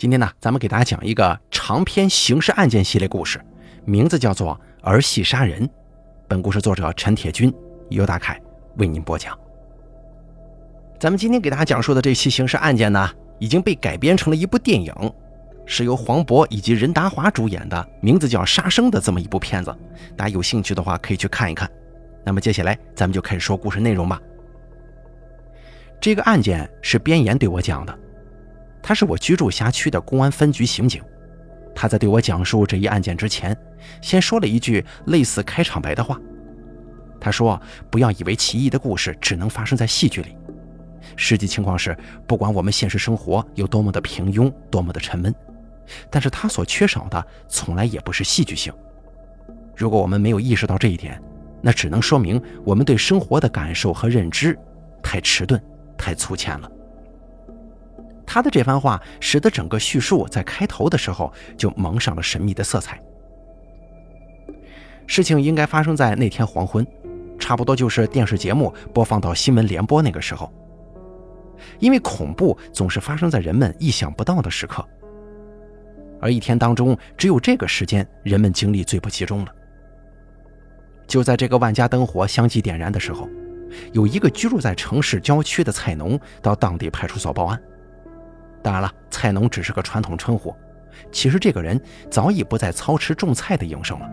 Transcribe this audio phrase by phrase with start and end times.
[0.00, 3.38] 今天呢，咱们给大家讲一个长篇刑事案件系列故事，
[3.84, 5.62] 名字叫做《儿戏杀人》。
[6.26, 7.52] 本故事作者陈铁军、
[7.90, 8.40] 尤大凯
[8.78, 9.38] 为您播讲。
[10.98, 14.94] 咱们今天给大家讲述的这期刑事案件呢，已经被改编成了一部电影，
[15.66, 19.70] 是由黄渤以及任达华主演的，名字叫《杀生》的这么一部片子。
[20.16, 21.70] 大家有兴趣的话，可以去看一看。
[22.24, 24.18] 那么接下来，咱们就开始说故事内容吧。
[26.00, 27.98] 这个案件是边岩对我讲的。
[28.82, 31.02] 他是我居住辖区的公安分局刑警，
[31.74, 33.56] 他在对我讲述这一案件之前，
[34.00, 36.18] 先说了一句类似开场白的话。
[37.20, 37.60] 他说
[37.90, 40.34] ：“不要以为奇异的故事只能发生在戏剧里，
[41.16, 41.94] 实际情况是，
[42.26, 45.34] 不管我们现实生活有多么的平庸，多么的沉闷，
[46.08, 48.72] 但是他所缺少的从来也不是戏剧性。
[49.76, 51.20] 如果我们没有意识到这一点，
[51.60, 54.58] 那只能说明我们对生活的感受和认知
[55.02, 55.62] 太迟钝、
[55.98, 56.70] 太粗浅了。”
[58.32, 63.02] 他的这番话使得整个叙述在开头的时候就蒙上了神秘的色彩。
[65.04, 66.86] 事情应该发生在那天黄昏，
[67.40, 70.48] 差不多就是电视节目播放到新闻联播那个时候。
[71.80, 74.88] 因为恐怖总是发生在人们意想不到的时刻，
[76.20, 79.52] 而一天当中只有这个时间，人们精力最不集中了。
[81.08, 83.28] 就在这个万家灯火相继点燃的时候，
[83.92, 87.60] 有一个居住在城市郊区的菜农到当地派出所报案。
[88.62, 90.54] 当然了，菜农只是个传统称呼，
[91.10, 91.80] 其实这个人
[92.10, 94.10] 早已不再操持种菜的营生了。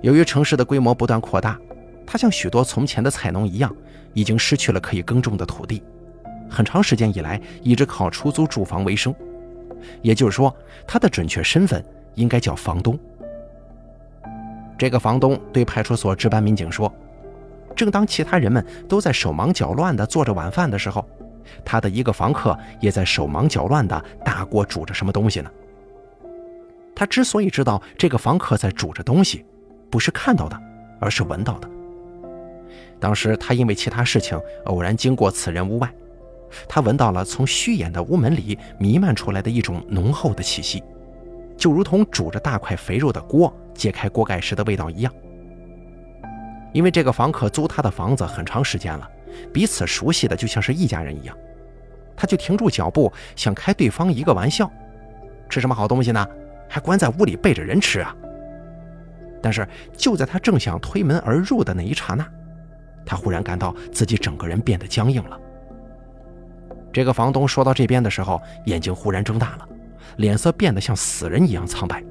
[0.00, 1.56] 由于城市的规模不断扩大，
[2.04, 3.74] 他像许多从前的菜农一样，
[4.14, 5.82] 已经失去了可以耕种的土地，
[6.50, 9.14] 很长时间以来一直靠出租住房为生。
[10.00, 10.54] 也就是说，
[10.86, 12.98] 他的准确身份应该叫房东。
[14.76, 16.92] 这个房东对派出所值班民警说
[17.76, 21.08] ：“正当其他人们都在手忙脚乱地做着晚饭的时候。”
[21.64, 25.50] 他的一个房客也在手忙脚乱的大锅煮着什么东西呢？
[26.94, 29.44] 他之所以知道这个房客在煮着东西，
[29.90, 30.60] 不是看到的，
[31.00, 31.68] 而是闻到的。
[33.00, 35.92] 当时他因为其他事情偶然经过此人屋外，
[36.68, 40.84] 他闻到了从虚掩的屋门里弥漫出来的一种浓厚的气息，
[41.56, 45.12] 就如同煮着大块肥肉的锅揭开锅盖时的味道一样。
[46.72, 49.10] 因为这个房客租他的房子很长时间了。
[49.52, 51.36] 彼此熟悉的就像是一家人一样，
[52.16, 54.70] 他就停住脚步，想开对方一个玩笑
[55.48, 56.26] ：“吃什么好东西呢？
[56.68, 58.14] 还关在屋里背着人吃啊！”
[59.42, 59.66] 但是
[59.96, 62.26] 就在他正想推门而入的那一刹那，
[63.04, 65.38] 他忽然感到自己整个人变得僵硬了。
[66.92, 69.68] 这个房东说到这边的时候，眼睛忽然睁大了，
[70.18, 72.02] 脸色变得像死人一样苍白。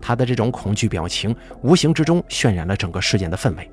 [0.00, 3.70] 他的这种恐惧表情，无形之中渲染了整个事件的氛围。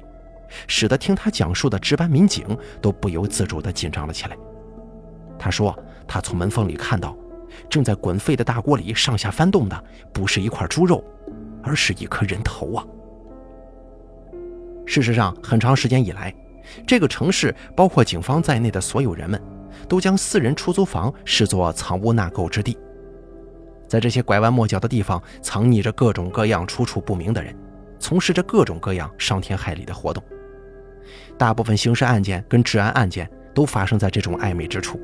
[0.67, 2.45] 使得听他讲述的值班民警
[2.81, 4.37] 都不由自主地紧张了起来。
[5.37, 5.77] 他说
[6.07, 7.15] ：“他从门缝里看到，
[7.69, 11.03] 正在滚沸的大锅里上下翻动的不是一块猪肉，
[11.63, 12.85] 而是一颗人头啊！”
[14.85, 16.33] 事实上，很长时间以来，
[16.85, 19.41] 这个城市包括警方在内的所有人们，
[19.88, 22.77] 都将私人出租房视作藏污纳垢之地。
[23.88, 27.55] 在这些拐弯抹角的地方，藏匿着各种各样出处不明的人，
[27.97, 30.23] 从事着各种各样伤天害理的活动。
[31.39, 35.00] 大部分刑事案件跟治安案件都发生在这种暧昧之处，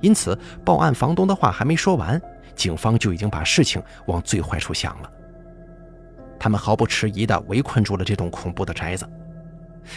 [0.00, 2.20] 因此报案房东的话还没说完，
[2.56, 5.12] 警方就已经把事情往最坏处想了。
[6.40, 9.06] 他们毫不迟疑地围困住了这栋恐怖的宅子。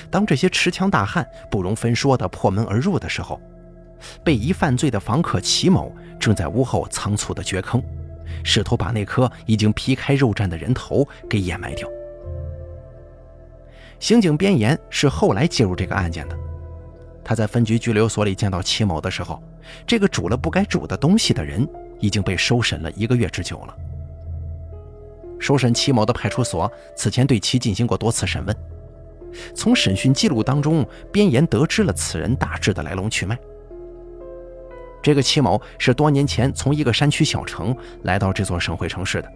[0.10, 3.40] 当这些持枪大汉不容分说地破门而入的时候，
[4.26, 7.82] 被疑犯罪的房客齐某正在屋后仓促地掘坑，
[8.44, 11.88] 试图把那颗已经皮开肉绽的人头给掩埋掉。
[14.02, 16.36] 刑警边岩是后来介入这个案件的。
[17.24, 19.42] 他在分局拘留所里见到齐某的时候，
[19.86, 21.66] 这个煮了不该煮的东西的人
[22.00, 23.78] 已经被收审了一个月之久了。
[25.40, 28.56] 收审齐某的派出所此前对其进行过多次审问，
[29.54, 33.38] 从审讯记录当中，边岩得知了此人大致的来龙去脉。
[35.04, 39.32] 这个齐某是多年前从一个山区小城来到这座省会城市的。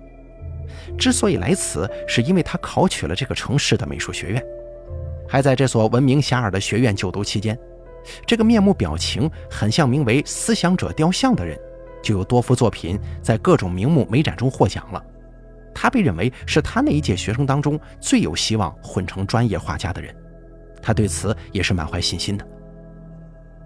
[0.97, 4.43] 之所以来此，是因为他考取了这个城市的美术学院，
[5.27, 7.57] 还在这所闻名遐迩的学院就读期间，
[8.25, 11.59] 这个面目表情很像名为“思想者雕像”的人，
[12.01, 15.03] 就有多幅作品在各种名目美展中获奖了。
[15.73, 20.15] 他被认为是他那一届学生当中最有希望混成专业画家的人，
[20.81, 22.47] 他对此也是满怀信心的。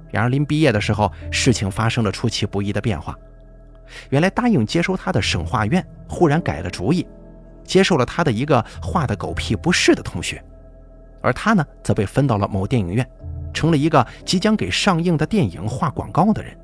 [0.09, 3.15] 然而临毕业的时候，事情发生了出其不意的变化。
[4.09, 7.05] 原来答应接收他的省画院忽然改了主意，
[7.63, 10.43] 接受了他的一个画的狗屁不是的同学，
[11.21, 13.07] 而他呢，则被分到了某电影院，
[13.53, 16.55] 成了一个即将给上映的电影画广告的人。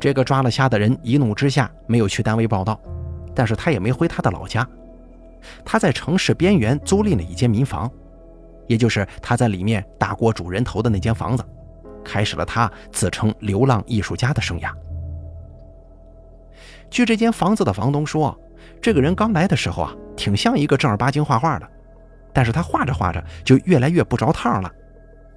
[0.00, 2.78] 这个抓了瞎的人一怒之下没有去单位报道，
[3.34, 4.68] 但是他也没回他的老家，
[5.64, 7.90] 他在城市边缘租赁了一间民房，
[8.66, 11.44] 也就是他在里面打过主人头的那间房子，
[12.04, 14.70] 开始了他自称流浪艺术家的生涯。
[16.90, 18.38] 据这间房子的房东说，
[18.82, 21.68] 这个人刚来的时候啊，挺像一个正儿八经画画的，
[22.34, 24.70] 但是他画着画着就越来越不着趟了，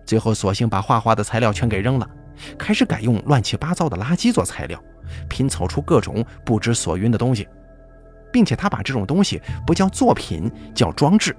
[0.03, 2.09] 最后索性把画画的材料全给扔了。
[2.57, 4.79] 开始改用乱七八糟的垃圾做材料，
[5.29, 7.47] 拼凑出各种不知所云的东西，
[8.31, 11.35] 并且他把这种东西不叫作品，叫装置，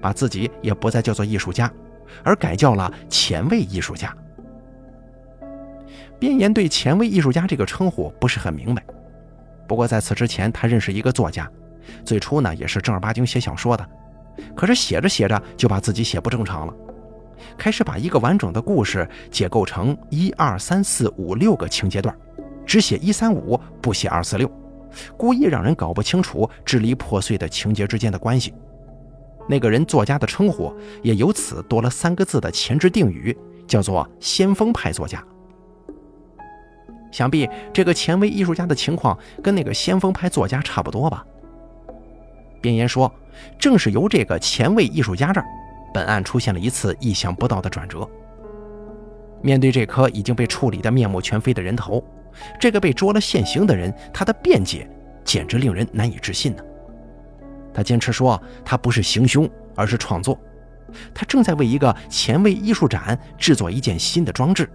[0.00, 1.68] 把自己也不再叫做艺术家，
[2.22, 4.14] 而改叫了前卫艺术家。
[6.20, 8.84] 边岩对前卫艺术家这个称呼不是很明白，
[9.66, 11.50] 不过在此之前，他认识一个作家，
[12.04, 13.84] 最初呢也是正儿八经写小说的，
[14.54, 16.74] 可是写着写着就把自己写不正常了。
[17.56, 22.14] 开始把一个完整的故事解构成一二三四五六个情节段，
[22.66, 24.50] 只写一三五，不写二四六，
[25.16, 28.52] 故意让人搞不清楚支离破碎的情节之间的关系。
[29.48, 30.72] 那个人作家的称呼
[31.02, 35.24] 也由此多了三个字的前置定语，叫做“先锋派作家”。
[37.10, 41.24] 想必这个前卫艺术家的情况跟那个先锋派作家差不多吧？
[42.60, 43.12] 边言说，
[43.58, 45.46] 正是由这个前卫艺术家这儿。
[45.92, 48.08] 本案出现了一次意想不到的转折。
[49.42, 52.04] 面对这颗已经被处理得面目全非的人头，
[52.60, 54.88] 这个被捉了现行的人，他的辩解
[55.24, 56.62] 简直令人难以置信呢。
[57.72, 60.38] 他坚持说，他不是行凶，而是创作。
[61.14, 64.68] 他正在为一个前卫艺术展制作一件新的装置。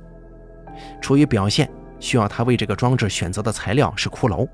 [0.99, 4.47] 出于表现，需要他为这个装置选择的材料是骷髅，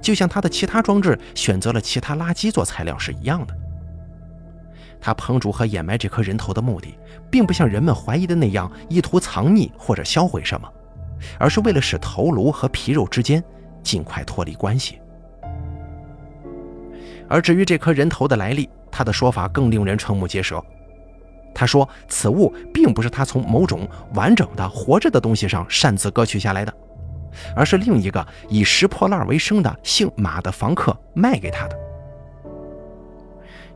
[0.00, 3.56] 就像他的其他装置选择了其他垃圾做材料是一样的。
[5.00, 6.96] 他烹煮和掩埋这颗人头的目的，
[7.30, 10.68] 并不像人们怀疑的那样意图藏匿或者销毁什么，
[11.38, 13.42] 而是为了使头颅和皮肉之间
[13.82, 15.00] 尽快脱离关系。
[17.28, 20.62] 而至于这颗人头的来历，他的说法更令人瞠目结舌。
[21.54, 26.72] 他说，此物并不是他从某种完整的活着的东西上擅自割取下来的，
[27.54, 31.78] 而是另一个以拾破烂为生的姓马的房客卖给他的。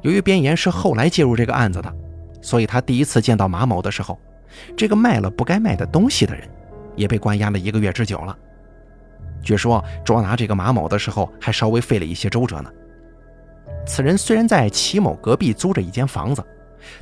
[0.03, 1.93] 由于边岩是后来介入这个案子的，
[2.41, 4.19] 所以他第一次见到马某的时候，
[4.77, 6.49] 这个卖了不该卖的东西的人，
[6.95, 8.37] 也被关押了一个月之久了。
[9.43, 12.71] 据说捉拿这个马某的时候，还稍微费了一些周折呢。
[13.87, 16.45] 此人虽然在齐某隔壁租着一间房子，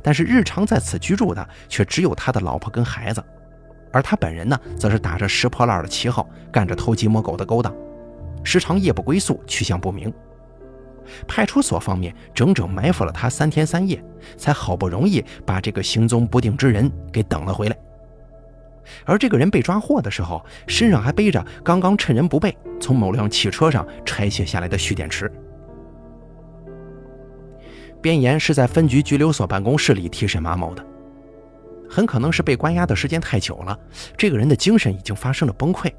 [0.01, 3.23] 但是日常在此居住的却只有他的老婆跟孩子，
[3.95, 7.73] 而他本人呢，则是打着拾破烂的旗号，干着偷鸡摸狗的勾当，
[8.43, 10.13] 时常夜不归宿，去向不明。
[11.25, 14.03] 派出所方面整整埋伏了他三天三夜，
[14.35, 17.77] 才好不容易把这个行踪不定之人给等了回来。
[19.05, 25.31] 而这个人被抓获的时候，身上还背着刚刚趁人不备从某辆汽车上拆卸下来的蓄电池。
[28.01, 30.85] 边岩是在分局拘留所办公室里提审马某的，
[31.89, 33.77] 很可能是被关押的时间太久了，
[34.17, 35.91] 这个人的精神已经发生了崩溃。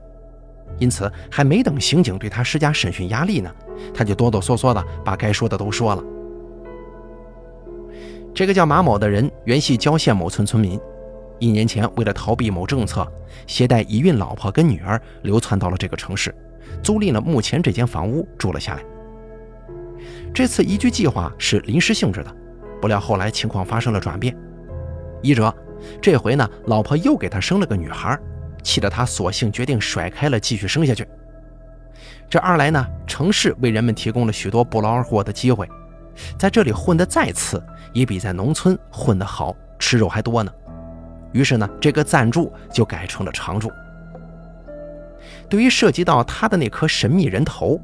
[0.79, 3.50] 因此，还没等刑警对他施加审讯压力呢，
[3.94, 6.05] 他就哆哆嗦嗦的把该说的都说了。
[8.35, 10.79] 这个叫马某的人原系郊县某村村民，
[11.38, 13.11] 一年前为了逃避某政策，
[13.47, 16.35] 携带已孕老婆跟女儿流窜到了这个城市，
[16.83, 18.85] 租赁了目前这间房屋住了下来。
[20.35, 22.37] 这次移居计划是临时性质的，
[22.83, 24.37] 不料后来情况发生了转变，
[25.23, 25.55] 一者
[26.00, 28.18] 这回呢，老婆又给他生了个女孩。
[28.62, 31.06] 气得他索性决定甩开了继续生下去。
[32.28, 35.68] 这二来呢，城市为人们提供了许多不劳而获的机会，
[36.37, 40.52] 在这里混得再次，也比在农村混得好，吃肉还多呢。
[41.30, 43.71] 于是呢，这个暂住就改成了常住。
[45.49, 47.80] 对于涉及到他的那颗神秘人头，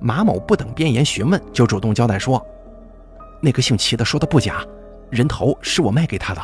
[0.00, 2.44] 马某不等边言询问，就主动交代说
[3.40, 4.64] ：“那个姓齐的说的不假，
[5.10, 6.42] 人头是我卖给他的。”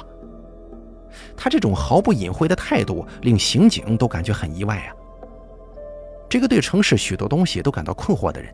[1.36, 4.94] 他这种毫不隐晦的态度，令刑警都感觉很意外啊。
[6.28, 8.52] 这个对城市许多东西都感到困惑的人，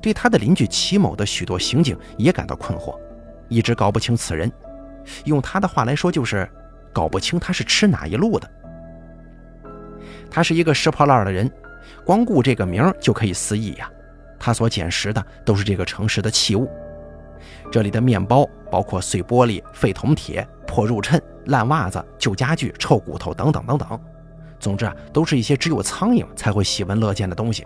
[0.00, 2.98] 对他的邻居齐某的许多刑警也感到困惑，
[3.48, 4.50] 一直搞不清此人。
[5.24, 6.48] 用他的话来说，就是
[6.92, 8.50] 搞不清他是吃哪一路的。
[10.30, 11.50] 他是一个拾破烂的人，
[12.04, 13.90] 光顾这个名就可以肆意呀。
[14.38, 16.68] 他所捡拾的都是这个城市的器物，
[17.72, 20.46] 这里的面包包括碎玻璃、废铜铁。
[20.64, 24.00] 破入衬、烂袜子、旧家具、臭骨头等等等等，
[24.58, 27.62] 总之啊，都是一些只有苍蝇才会喜闻乐见的东西。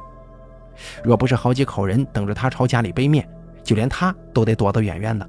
[1.05, 3.25] 若不是好几口人等着他朝家里背面，
[3.63, 5.25] 就连他都得躲得远远的。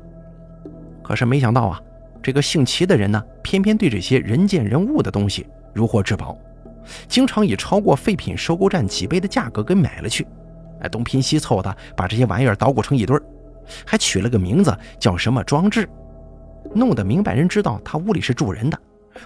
[1.03, 1.79] 可是没想到啊，
[2.19, 6.35] 这个姓齐的人呢，偏偏对这些人见人物的东西如获至宝，
[7.07, 10.25] 经常以超过废品收购站几倍的价格给买了去，
[10.81, 13.21] 哎，东拼西凑的把这些玩意儿捣鼓成一堆儿，
[13.85, 15.87] 还取了个名字叫什么装置，
[16.73, 18.79] 弄得明白人知道他屋里是住人的，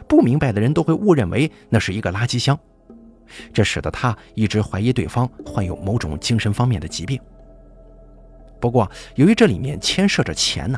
[0.08, 2.58] 不明白的人都会误认为那是一个垃圾箱，
[3.54, 7.20] 这使得他一直怀疑对方患有某种精神方面的疾病。
[8.60, 10.78] 不过，由于这里面牵涉着钱呢，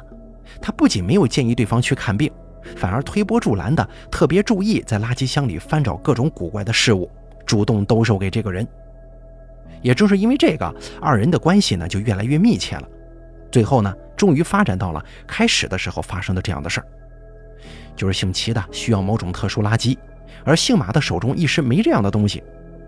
[0.61, 2.31] 他不仅没有建议对方去看病，
[2.77, 7.11] 反而推波助澜的特别注意在垃圾箱里翻找各种古怪的事物，
[7.45, 8.65] 主动兜售给这个人。
[9.81, 12.87] 也正是因为这个，二人的关系呢就越来越密切了。
[13.53, 16.87] 最后呢，终于发展到了开始的时候发生的这样的事儿，
[17.95, 19.95] 就是姓齐的需要某种特殊垃圾，
[20.43, 22.43] 而姓马的手中一时没这样的东西，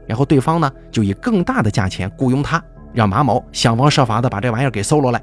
[0.08, 2.60] 然后对方呢就以更大的价钱雇佣他。
[2.96, 5.22] 让马某想方设法的把这玩意儿给搜罗来。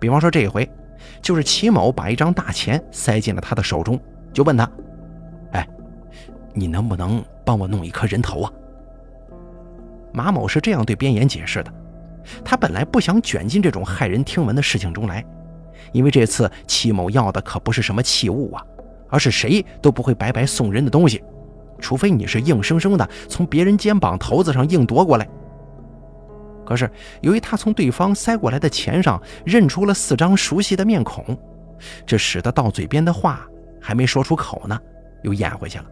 [0.00, 0.68] 比方说这一回，
[1.22, 3.98] 就是齐某把一张大钱塞进了他的手中，
[4.32, 4.68] 就问他
[5.52, 5.66] ：“哎，
[6.52, 8.52] 你能不能帮我弄一颗人头啊？”
[10.12, 11.72] 马某是这样对边岩解释的
[12.44, 15.24] ：“他本来不想卷进这种骇人听闻的事情中来，
[15.92, 18.62] 因为这次戚某要的可不是什么器物啊，
[19.08, 21.22] 而是谁都不会白白送人的东西，
[21.78, 25.28] 除非你是硬生生的从别人肩膀头子上硬夺过来。”
[26.64, 26.88] 可是，
[27.20, 31.36] 由于他从对方塞过来的钱上认出了四张熟悉的面孔，
[32.06, 33.44] 这使得到嘴边的话
[33.80, 34.78] 还没说出口呢，
[35.24, 35.84] 又咽回去了。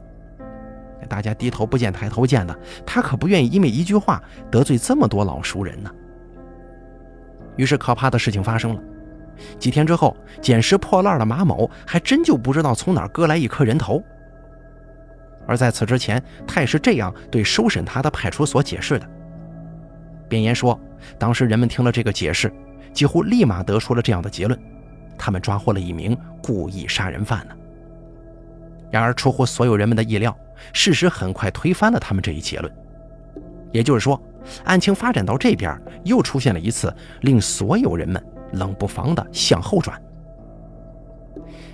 [1.09, 2.57] 大家低头不见抬头见的，
[2.87, 5.91] 他可不愿意因为一句话得罪这么多老熟人呢。
[7.59, 8.81] 于是，可怕的事情发生了。
[9.59, 14.03] 几天之后，捡拾破烂的马某还真就不知道从哪割来一颗人头。
[15.47, 19.09] 而在此之前，他也是这样对收审他的派出所解释的。
[20.29, 20.79] 边言说
[21.19, 22.53] ：“当时人们听了这个解释，
[22.93, 24.59] 几乎立马得出了这样的结论：
[25.17, 27.55] 他们抓获了一名故意杀人犯呢。
[28.91, 30.37] 然而，出乎所有人们的意料，
[30.73, 32.73] 事实很快推翻了他们这一结论。
[33.73, 34.21] 也就是说，
[34.65, 40.01] 案情发展到这边，又出现了一次令所有人们冷不防的向后转。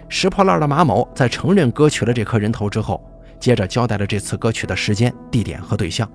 [0.08, 3.02] 拾破烂的马某在承认割取了这颗人头之后，
[3.40, 6.08] 接着交代了这次割取的时间、地点和对象。”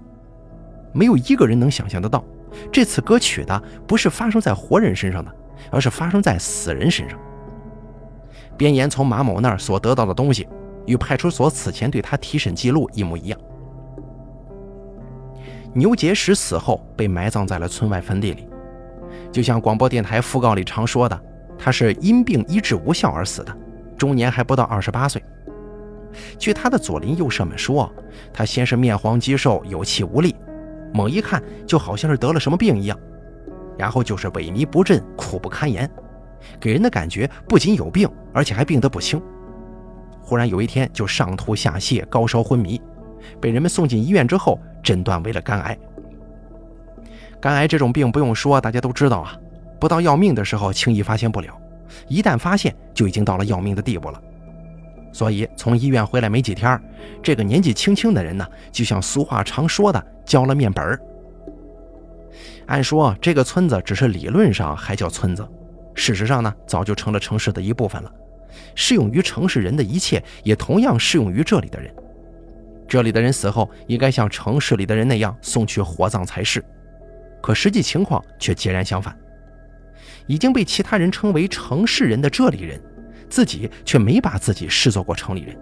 [0.94, 2.24] 没有一个人能想象得到，
[2.72, 5.32] 这次割取的不是发生在活人身上的，
[5.72, 7.20] 而是发生在死人身上。
[8.58, 10.48] 边岩从马某那儿所得到的东西，
[10.86, 13.39] 与派出所此前对他提审记录一模一样。
[15.74, 18.48] 牛结石死后被埋葬在了村外坟地里，
[19.32, 21.20] 就像广播电台讣告里常说的，
[21.58, 23.56] 他是因病医治无效而死的，
[23.98, 25.24] 终年还不到二十八岁。
[26.40, 27.92] 据他的左邻右舍们说，
[28.34, 30.36] 他先是面黄肌瘦，有气无力。
[30.92, 32.98] 猛一看，就好像是得了什么病一样，
[33.78, 35.88] 然后就是萎靡不振、苦不堪言，
[36.60, 39.22] 给人的感觉不仅有病，而且还病得不轻。
[40.20, 42.82] 忽然有一天就上吐下泻、高烧昏迷，
[43.42, 45.78] 被人们送进医院之后，诊断为了肝癌。
[47.42, 49.38] 肝癌这种病不用说，大家都知道啊，
[49.80, 51.58] 不到要命的时候轻易发现不了，
[52.08, 54.22] 一旦发现就已经到了要命的地步了。
[55.12, 56.80] 所以从医院回来没几天，
[57.24, 60.06] 这个年纪轻轻的人呢，就像俗话常说的。
[60.30, 61.02] 交了面本儿。
[62.68, 65.44] 按说这个村子只是理论上还叫村子，
[65.96, 68.14] 事实上呢，早就成了城市的一部分了。
[68.76, 71.92] 适用于城市人的一切，也同样适用于这里的人。
[72.89, 76.62] 这里的人死后，应该像城市里的人那样送去火葬才是。
[77.39, 79.15] 可实际情况却截然相反。
[80.25, 82.81] 已经被其他人称为城市人的这里人，
[83.29, 85.55] 自己却没把自己视作过城里人，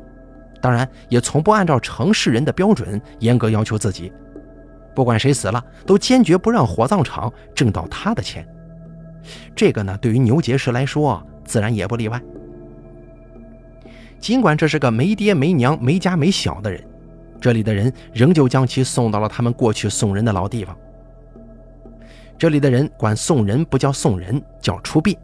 [0.62, 4.12] 当然也从不按照城市人的标准严格要求自己。
[4.96, 8.48] 不管谁死了，都坚决不让火葬场挣到他的钱。
[9.55, 12.22] 这个呢，对于牛结石来说，自然也不例外。
[14.19, 16.84] 尽管这是个没爹没娘、没家没小的人，
[17.39, 20.75] 这里的人仍旧将其送到了他们过去送人的老地方。
[22.38, 25.17] 这里的人管送人不叫送人，叫出殡。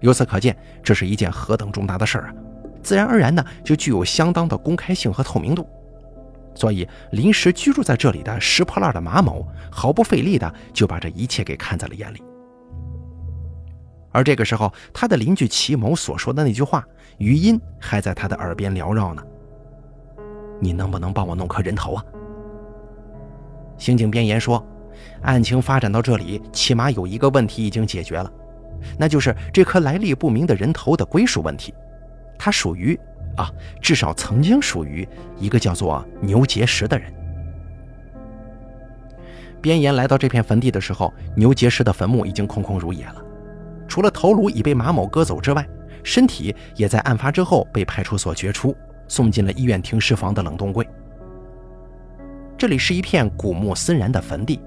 [0.00, 2.34] 由此可见，这是一件何等重大的事儿啊！
[2.82, 5.68] 自然而然的就具有相当的公开性和透明度。
[6.54, 12.22] 所以，临时居住在这里的拾破烂的马某毫不费力的就把这一切给看在了眼里。
[14.10, 16.82] 而这个时候，他的邻居齐某所说的那句话，
[17.18, 19.22] 余音还在他的耳边缭绕呢
[20.60, 22.04] ：“你能不能帮我弄颗人头啊？”
[23.78, 24.64] 刑警边言说
[25.22, 28.30] ：“案情发展到这里，起码有一个问题已经解决了，
[28.98, 31.74] 那就是这颗来历不明的人头的归属问题，
[32.38, 32.98] 它属于……”
[33.36, 35.06] 啊，至少曾经属于
[35.38, 37.12] 一个叫做牛结石的人。
[39.60, 43.22] 边岩来到这片坟地的时候，牛结石的坟墓已经空空如也了，
[43.86, 45.68] 除了头颅已被马某割走之外，
[46.02, 48.74] 身体也在案发之后被派出所掘出，
[49.08, 50.86] 送进了医院停尸房的冷冻柜。
[52.58, 54.60] 这里是一片古木森然的坟地。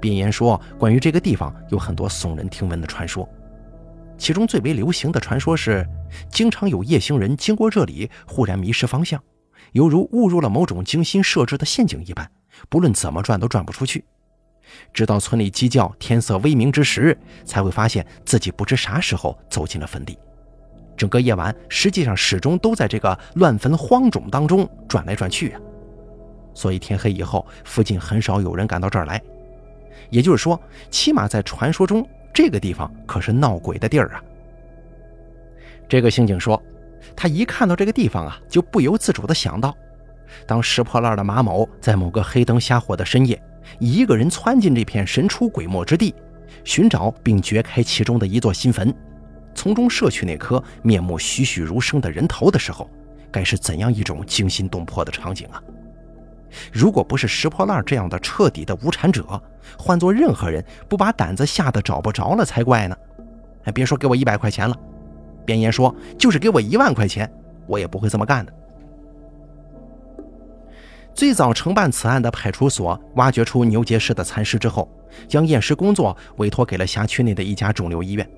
[0.00, 3.28] 边言说，关于这个地方有很多耸人听闻的传说，
[4.16, 5.86] 其中最为流行的传说是，
[6.30, 9.22] 经常有夜行人经过这里，忽然迷失方向，
[9.72, 12.30] 犹如误入了某种精心设置的陷阱一般，
[12.68, 14.04] 不论怎么转都转不出去。
[14.94, 20.16] 直到村里鸡叫、天色微明之时，才会发现自己不知啥时候走进了坟地。
[21.00, 25.60] 整个夜晚，实际上始终都在这个乱坟荒冢当中转来转去啊。
[26.52, 29.18] 所以天黑以后，附近很少有人敢到这儿来。
[30.10, 34.22] 也就是说，起码在传说中，这个地方可是闹鬼的地儿啊。
[35.88, 36.62] 这个刑警说，
[37.16, 39.74] 他一看到这个地方啊，就不由自主地想到，
[40.46, 43.42] 当拾破烂的马某在某个黑灯瞎火的深夜。
[43.78, 46.14] 一个人窜进这片神出鬼没之地，
[46.62, 48.94] 寻找并掘开其中的一座新坟，
[49.54, 52.88] 从中摄取那颗面目栩栩如生的人头的时候，
[53.30, 55.62] 该是怎样一种惊心动魄的场景啊！
[56.72, 59.40] 如果不是拾破烂这样的彻底的无产者，
[59.78, 62.96] 换做任何人，不把胆子吓得找不着了才怪呢！
[63.64, 64.76] 哎，别说给我一百块钱了，
[65.44, 67.30] 边言说，就是给我一万块钱，
[67.66, 68.52] 我也不会这么干的。
[71.14, 74.88] 最早承办此案的派出所挖掘出牛结石的残尸之后，
[75.28, 78.28] 将验尸工作委托给了辖区内的一家肿瘤医院。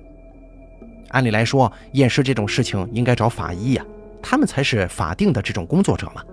[1.13, 3.85] 按理来说，验尸这种事情应该找法医呀，
[4.21, 6.23] 他们才是法定的这种工作者嘛。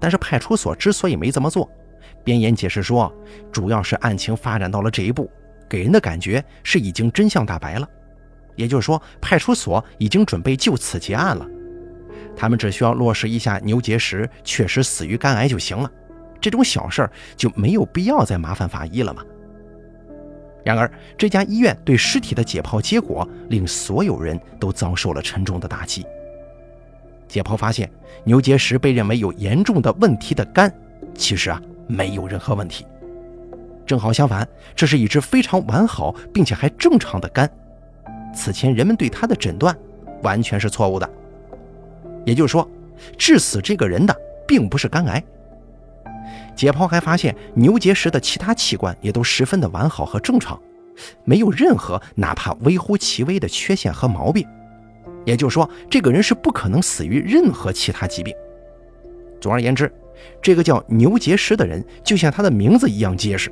[0.00, 1.70] 但是派出所之所以没这么做，
[2.24, 3.12] 边岩解释说，
[3.52, 5.30] 主要是案情发展到了这一步，
[5.68, 7.86] 给人的感觉是已经真相大白了，
[8.56, 11.46] 也就是说，派出所已经准备就此结案了。
[12.34, 15.90] 他们只需要落实一下牛结石确实死于肝癌就行了，
[16.40, 19.22] 这种小事儿就没有必要再麻烦法医了嘛。
[20.64, 26.06] 然而，这家医院对尸体的解剖结果令所有人都遭受了沉重的打击。
[27.28, 27.90] 解剖发现，
[28.24, 30.72] 牛结石被认为有严重的问题的肝，
[31.14, 32.86] 其实啊没有任何问题，
[33.84, 37.50] 正好相反，这是一只非常完好并且还正常的肝。
[38.34, 39.76] 此前人们对他的诊断
[40.22, 41.08] 完全是错误的。
[42.24, 42.66] 也就是说，
[43.18, 44.16] 致死这个人的
[44.48, 45.22] 并不是肝癌。
[46.54, 50.60] 解剖还发现，牛结石的其他器官也都十分的完好和正常，
[51.24, 54.46] 没有任何哪怕微乎其微的缺陷和毛病。
[55.24, 58.34] 也就是说，这个人是不可能死于任何其他疾病。
[59.40, 59.92] 总而言之，
[60.42, 63.50] 这个叫牛结石的人就像他的名字一样结实。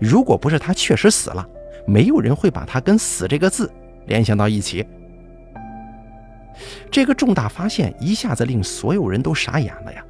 [0.00, 1.46] 如果不是他确实死了，
[1.86, 3.70] 没有人会把他跟“死”这个字
[4.06, 4.84] 联想到一起。
[6.90, 10.04] 这个重大发现一下子令所有人都傻眼了呀，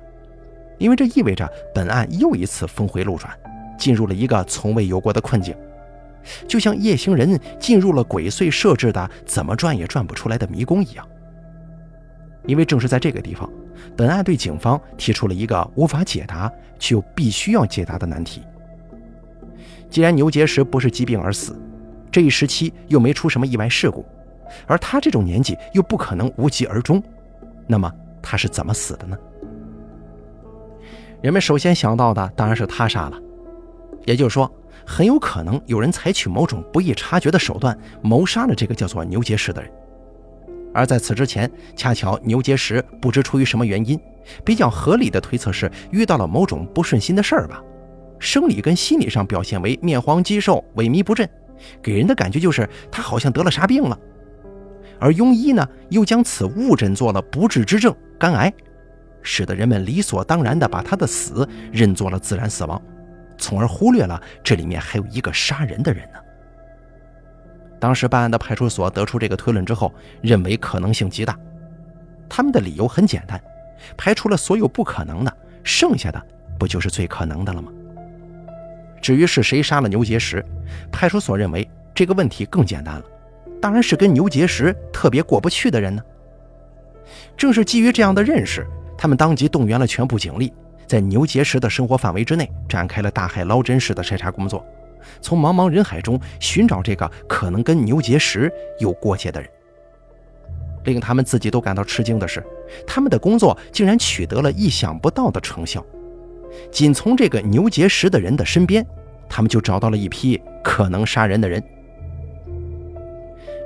[0.79, 3.33] 因为这意味着本案又一次峰回路转，
[3.79, 5.55] 进入了一个从未有过的困境，
[6.49, 11.07] 就像夜行人进入了鬼祟设置的怎么转也转不出来的迷宫一样。
[12.47, 13.51] 因为正是在这个地方，
[13.97, 18.43] 本案对警方提出了一个无法解答却又必须要解答的难题：
[19.89, 21.59] 既然牛结石不是疾病而死，
[22.11, 24.05] 这一时期又没出什么意外事故。
[24.67, 27.03] 而他这种年纪又不可能无疾而终，
[27.67, 29.17] 那么他是怎么死的呢？
[31.25, 33.19] 人们首先想到的当然是他杀了，
[34.05, 39.73] 也就是说，很有可能有人采取某种不易察觉的手段谋杀了这个叫做牛结石的人。
[40.75, 43.99] 而在此之前，恰巧牛结石不知出于什么原因，
[44.45, 47.63] 比较合理的推测是遇到了某种不顺心的事儿吧，
[48.19, 51.27] 生理跟心理上表现为面黄肌瘦、萎靡不振，
[51.81, 53.99] 给人的感觉就是他好像得了啥病了。
[54.99, 58.53] 而庸医呢，又将此误诊作了不治之症——肝癌，
[59.25, 62.81] 使得人们理所当然地把他的死认作了自然死亡，
[63.37, 66.19] 从而忽略了这里面还有一个杀人的人呢。
[67.81, 71.37] 当时办案的派出所得出这个推论之后，认为可能性极大。
[72.29, 73.41] 他们的理由很简单：
[73.97, 76.23] 排除了所有不可能的，剩下的
[76.59, 77.71] 不就是最可能的了吗？
[79.03, 80.43] 至于是谁杀了牛结石，
[80.91, 83.03] 派出所认为这个问题更简单了。
[83.61, 86.03] 当然是跟牛结石特别过不去的人呢。
[87.37, 88.67] 正是基于这样的认识，
[89.05, 90.51] 他们当即动员了全部警力，
[90.87, 94.64] 在牛结石的生活范围之内展开了大海捞针式的筛查工作，
[95.21, 99.51] 从茫茫人海中寻找这个可能跟牛结石有过节的人。
[100.85, 102.43] 令他们自己都感到吃惊的是，
[102.87, 105.85] 他们的工作竟然取得了意想不到的成效。
[106.73, 108.87] 仅从这个牛结石的人的身边，
[109.29, 111.62] 他们就找到了一批可能杀人的人。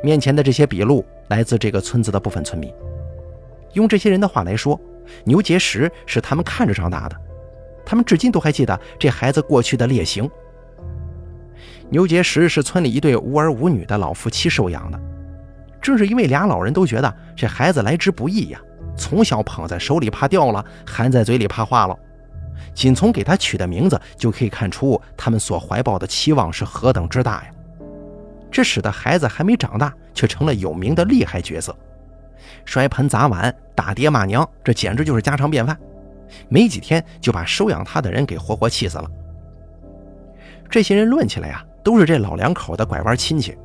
[0.03, 2.75] 面前的这些笔录来自这个村子的部分村民。
[3.75, 4.81] 用这些人的话来说，
[5.25, 7.17] 牛结石是他们看着长大的，
[7.85, 10.29] 他们至今都还记得这孩子过去的劣行。
[11.91, 15.01] 牛结石是村里一对无儿无女的老夫妻收养的，
[15.81, 18.61] 正是因为俩老人都觉得这孩子来之不易呀，
[18.97, 21.97] 从小捧在手里怕掉了，含在嘴里怕化了，
[22.75, 27.51] 仅从给他取的名字就可以看出他们所怀抱的期望是何等之大呀！
[28.51, 31.75] 这使得孩子还没长大，却成了有名的厉害角色，
[32.69, 35.75] 摔盆砸碗、打爹骂娘，这简直就是家常便饭。
[36.51, 39.11] 没几天就把收养他的人给活活气死了。
[40.69, 43.57] 这些人论起来呀，都是这老两口的拐弯亲戚，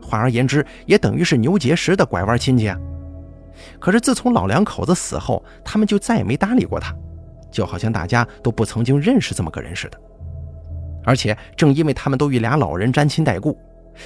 [0.00, 2.78] 换而言之，也等于是牛结石的拐弯亲戚啊。
[3.80, 6.94] 可是自从老两口子死后，他们就再也没搭理过他，
[7.50, 9.98] 就好像大家都不曾经认识这么个人似的。
[11.04, 13.58] 而且正因为他们都与俩老人沾亲带故，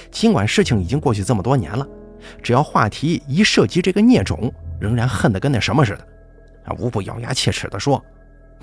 [0.09, 1.87] 尽管事情已经过去这么多年了，
[2.41, 6.07] 只要话题一涉及这个孽种，仍然恨得跟那什么似的。
[6.65, 8.03] 啊，无不咬牙切齿地说：“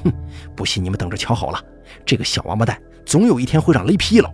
[0.04, 0.12] 哼，
[0.54, 1.62] 不信你们等着瞧好了，
[2.04, 4.30] 这个小王八蛋总有一天会让雷劈了。”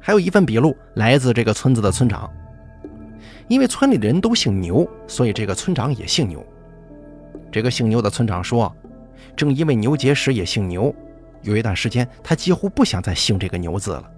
[0.00, 2.30] 还有一份笔录来自这个村子的村长。
[3.48, 6.44] 因为村里的人都姓牛，所以这个村长也姓牛。
[7.52, 8.74] 这个姓牛的村长说
[9.36, 10.92] ：“正因为牛结石也姓牛，
[11.42, 14.10] 有一段时间他几乎不想再姓这个牛字了。”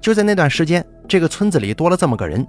[0.00, 2.46] 就在那段时间，这个村子里多了这么个人：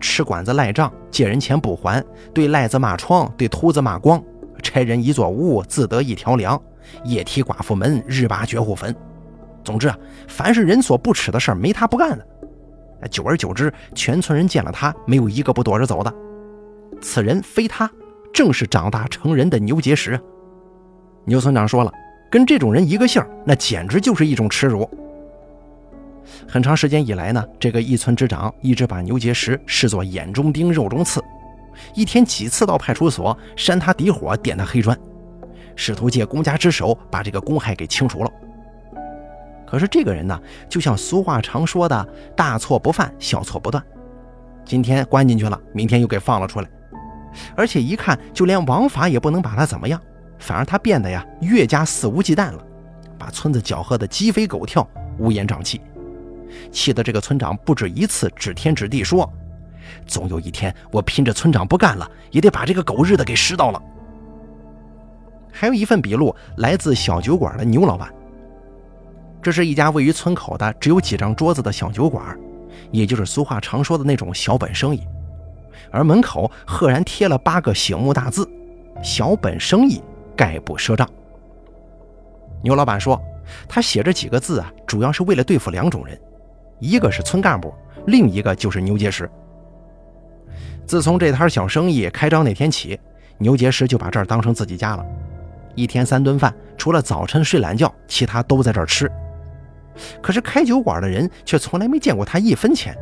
[0.00, 4.22] 吃馆子赖账，借人钱不还，对赖子骂疮，对秃子骂光，
[4.62, 6.60] 拆人一座屋，自得一条梁，
[7.04, 8.94] 夜踢寡妇门，日扒绝户坟。
[9.64, 12.26] 总之啊，凡是人所不耻的事儿，没他不干的。
[13.10, 16.12] 久而久之，全村人见了他，没有一个不躲着走的。
[17.00, 17.90] 此人非他，
[18.32, 20.18] 正是长大成人的牛结石。
[21.24, 21.92] 牛村长说了，
[22.30, 24.88] 跟这种人一个姓，那简直就是一种耻辱。
[26.48, 31.22] 很长时间以来呢，这个一村之长一直把牛结石视作眼中钉、肉中刺，
[31.94, 34.98] 一天几次到派出所扇他底火、点他黑砖，
[35.76, 38.30] 试图借公家之手把这个公害给清除了。
[39.66, 43.82] 可是这个人呢，就像俗话常说的“大错不犯，小错不断”。
[44.64, 46.68] 今天关进去了，明天又给放了出来，
[47.56, 50.00] 而且一看就连王法也不能把他怎么样，
[50.38, 52.64] 反而他变得呀越加肆无忌惮了，
[53.18, 55.80] 把村子搅和得鸡飞狗跳、乌烟瘴气，
[56.70, 59.30] 气得这个村长不止一次指天指地说
[60.06, 63.82] ：“总有一天我拼着村长不干了，也得把这个狗日的给拾到了。”
[65.52, 68.12] 还有一份笔录来自小酒馆的牛老板。
[69.40, 72.36] 这是一家位于村口的只有几张桌子的小酒馆，
[72.90, 75.06] 也就是俗话常说的那种小本生意。
[75.90, 78.48] 而门口赫然贴了八个醒目大字
[79.02, 80.02] ：“小本生意，
[80.34, 81.08] 概不赊账。”
[82.64, 83.20] 牛老板说，
[83.68, 86.18] 他写这几个字啊，主要是为了对付两种人，
[86.84, 87.72] 一个是村干部，
[88.08, 89.28] 另一个就是牛结石。
[90.84, 93.00] 自从这摊小生意开张那天起，
[93.38, 95.06] 牛结石就把这儿当成自己家了，
[95.74, 99.10] 一天三顿饭，除了早晨睡懒觉，其他都在这儿吃。
[100.20, 102.94] 可是开酒馆的人却从来没见过他一分钱，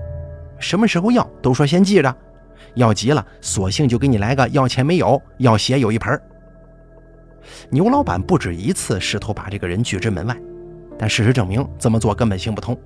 [0.60, 2.16] 什么时候要都说先记着，
[2.74, 6.16] 要急了索性就给你来个要钱没有，要血有一盆。
[7.68, 10.36] 牛老板不止一次试图把这个人拒之门外，
[10.96, 12.78] 但事实证明这么做根本行不通。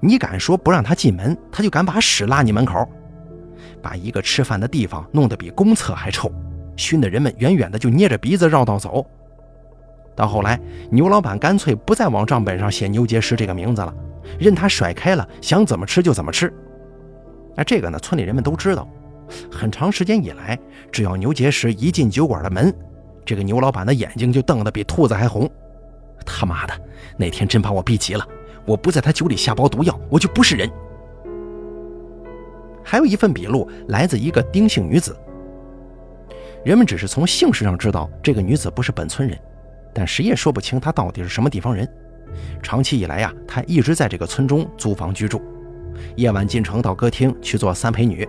[0.00, 2.88] 你敢说不让他进门，他就敢把屎拉你门口，
[3.82, 6.30] 把一个吃饭的地方弄得比公厕还臭，
[6.76, 9.04] 熏得人们远远的就捏着鼻子绕道走。
[10.14, 10.58] 到后来，
[10.90, 13.94] 牛老板干脆不再往账本上写牛结石这个名字了，
[14.38, 16.52] 任他甩开了，想怎么吃就怎么吃。
[17.54, 18.88] 那这个呢，村里人们都知道。
[19.50, 20.58] 很长时间以来，
[20.92, 22.72] 只要牛结石一进酒馆的门，
[23.24, 25.50] 这个牛老板的眼睛就瞪得比兔子还红。
[26.24, 26.74] 他妈的，
[27.16, 28.26] 那天真把我逼急了！
[28.66, 30.70] 我不在他酒里下包毒药，我就不是人。
[32.82, 35.16] 还有一份笔录来自一个丁姓女子，
[36.64, 39.38] 人们只是从姓氏上知道这个女子不是本村人。
[39.94, 41.88] 但谁也说不清她到底是什么地方人。
[42.62, 45.40] 长期以来呀，他一直在这个村中租房居住，
[46.16, 48.28] 夜晚进城到歌厅去做三陪女。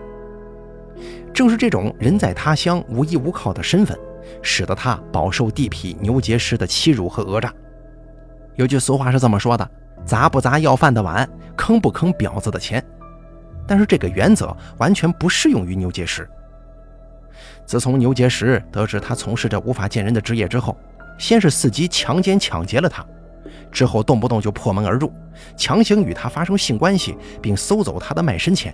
[1.34, 3.98] 正是这种人在他乡无依无靠的身份，
[4.42, 7.54] 使得他饱受地痞牛结石的欺辱和讹诈。
[8.56, 9.70] 有句俗话是这么说的
[10.08, 12.84] ：“砸不砸要饭的碗，坑不坑婊子的钱。”
[13.68, 16.28] 但是这个原则完全不适用于牛结石。
[17.66, 20.76] 自从牛结石得知他从事着无法见人的职业之后，
[21.20, 23.06] 先是伺机强奸抢劫了他，
[23.70, 25.12] 之后动不动就破门而入，
[25.58, 28.74] 强行与他发生性关系，并搜走他的卖身钱，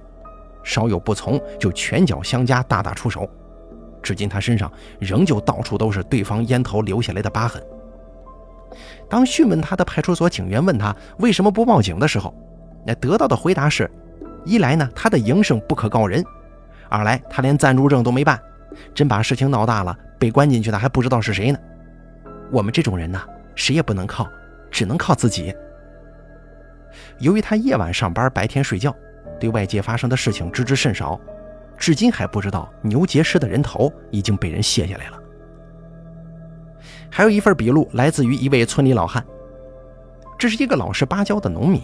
[0.64, 3.28] 稍有不从就拳脚相加，大打出手。
[4.04, 7.64] 至今他身上仍旧到处都是对方烟头留下来的疤痕。
[9.14, 12.34] 当讯问他的派出所警员问他为什么不报警的时候，
[12.84, 13.88] 那得到的回答是：
[14.44, 16.26] 一来呢他的营生不可告人，
[16.90, 18.42] 二来他连暂住证都没办，
[18.92, 21.60] 真把事情闹大了，被关进去的还不知道是谁呢。
[22.52, 23.22] 我们这种人呢，
[23.54, 24.28] 谁也不能靠，
[24.72, 25.56] 只能靠自己。
[27.20, 28.96] 由于他夜晚上班，白天睡觉，
[29.40, 31.22] 对外界发生的事情知之甚少，
[31.78, 35.20] 至今还不知道牛结石的人头已经被人卸下来了。
[37.16, 39.24] 还有一份笔录来自于一位村里老汉，
[40.36, 41.80] 这是一个老实巴交的农民，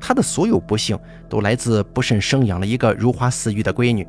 [0.00, 0.96] 他的所有不幸
[1.28, 4.06] 都来自不慎生养了一个如花似玉的闺女。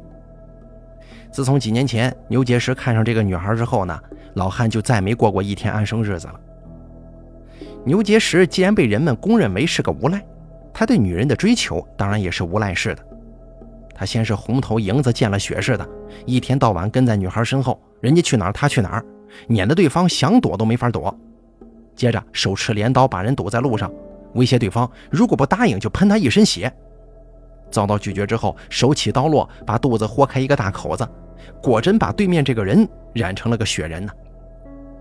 [1.32, 4.00] 自从几年前牛结石看上这个女孩之后呢，
[4.36, 6.40] 老汉就再没过过一天安生日子了。
[7.84, 10.24] 牛结石既然被人们公认为是个无赖，
[10.72, 13.04] 他对女人的追求当然也是无赖式的。
[13.96, 15.90] 他先是红头蝇子见了血似的，
[16.28, 19.06] 一天到晚跟在女孩身后，人家去哪儿他去哪儿，
[19.48, 21.16] 撵得对方想躲都没法躲。
[21.96, 23.92] 接着手持镰刀把人堵在路上，
[24.34, 26.72] 威胁对方如果不答应就喷他一身血。
[27.70, 31.08] 遭到拒绝之后，手起刀落，把肚子豁开一个大口子，
[31.62, 34.12] 果真把对面这个人染成了个血人呢。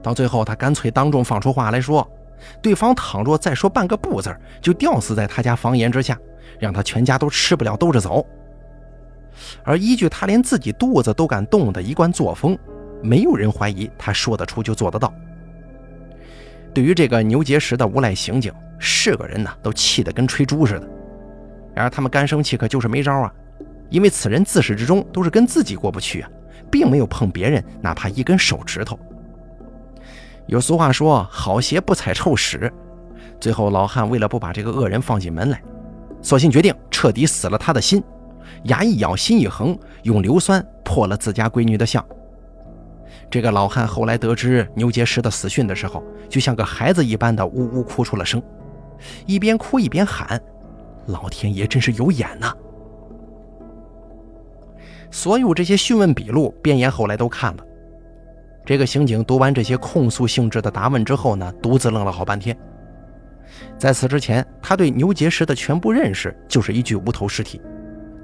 [0.03, 2.07] 到最后，他干脆当众放出话来说，
[2.61, 6.19] 对方倘若再说半个不字，就吊死在他家房檐之下，
[6.59, 8.27] 让他全家都吃不了兜着走。
[9.65, 12.59] 而依据他连自己肚子都敢动的一贯作风，
[13.03, 15.13] 没有人怀疑他说得出就做得到。
[16.73, 20.89] 对于这个牛结石的无赖刑警，是个人呢都气得跟吹猪似的。
[21.75, 23.33] 然而他们干生气可就是没招啊，
[23.91, 26.31] 因为此人自始至终都是跟自己过不去啊，
[26.71, 28.99] 并没有碰别人哪怕一根手指头。
[30.47, 32.73] 有俗话说：“好鞋不踩臭屎。”
[33.41, 35.63] 最后老汉为了不把这个恶人放进门来，
[36.21, 38.03] 索性决定彻底死了他的心。
[38.65, 42.05] 牙一咬，心一横，用硫酸破了自家闺女的相。
[43.33, 48.43] 这个老汉后来得知牛结石的死讯的时候，就像个孩子一般的呜呜哭出了声，
[49.25, 50.39] 一边哭一边喊
[51.09, 52.55] ：“老天爷真是有眼呐！”
[55.11, 57.65] 所有这些讯问笔录，边岩后来都看了。
[58.67, 62.55] 这个刑警读完这些控诉性质的答问之后呢，独自愣了好半天。
[63.79, 67.59] 在此之前，他对牛结石的全部认识就是一具无头尸体。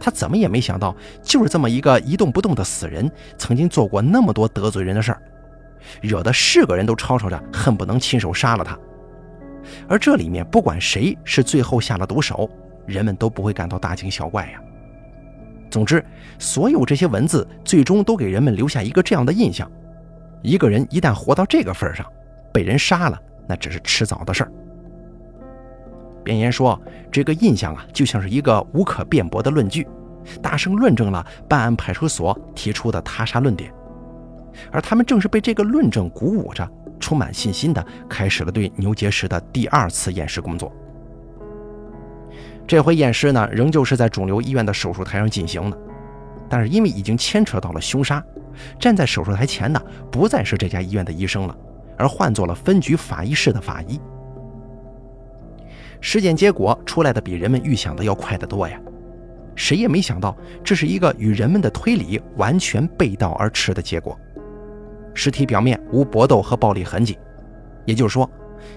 [0.00, 5.22] 他怎么也没想到，就是这么一个一动不动的死人，曾经做过那么多得罪人的事儿，
[6.00, 8.78] 惹得是个人都吵吵着恨不能亲手杀了他。
[9.88, 12.48] 而这里面不管谁是最后下了毒手，
[12.87, 14.61] 人们都不会感到大惊小怪呀。
[15.70, 16.02] 总之，
[16.38, 19.70] 所有这些文字最终都给人们留下一个这样的印象：
[20.42, 22.06] 一个人一旦活到这个份上，
[22.52, 24.52] 被人杀了，那只是迟早的事儿。
[26.28, 26.78] 边言说
[27.10, 29.88] ：“这个印象啊，就像是一个无可辩驳的论据，
[30.42, 33.72] 大声论证了办案派出所提出的他杀论点。
[34.70, 40.70] 而他们正是被这个论证鼓舞着，充满信心的开始了对牛结石的第二次验尸工作。
[42.66, 45.78] 这回验尸呢，仍旧是在肿瘤医院的手术台上进行的，
[46.46, 48.22] 但是因为已经牵扯到了凶杀，
[48.78, 51.56] 站在手术台前的不再是这家医院的医生了，
[51.96, 53.98] 而换做了分局法医室的法医。”
[56.00, 58.80] 尸检结果出来的比人们预想的要快得多呀！
[59.56, 64.18] 谁也没想到，这是一个与人们的推理完全背道而驰的结果。
[65.14, 67.18] 尸体表面无搏斗和暴力痕迹，
[67.84, 68.30] 也就是说，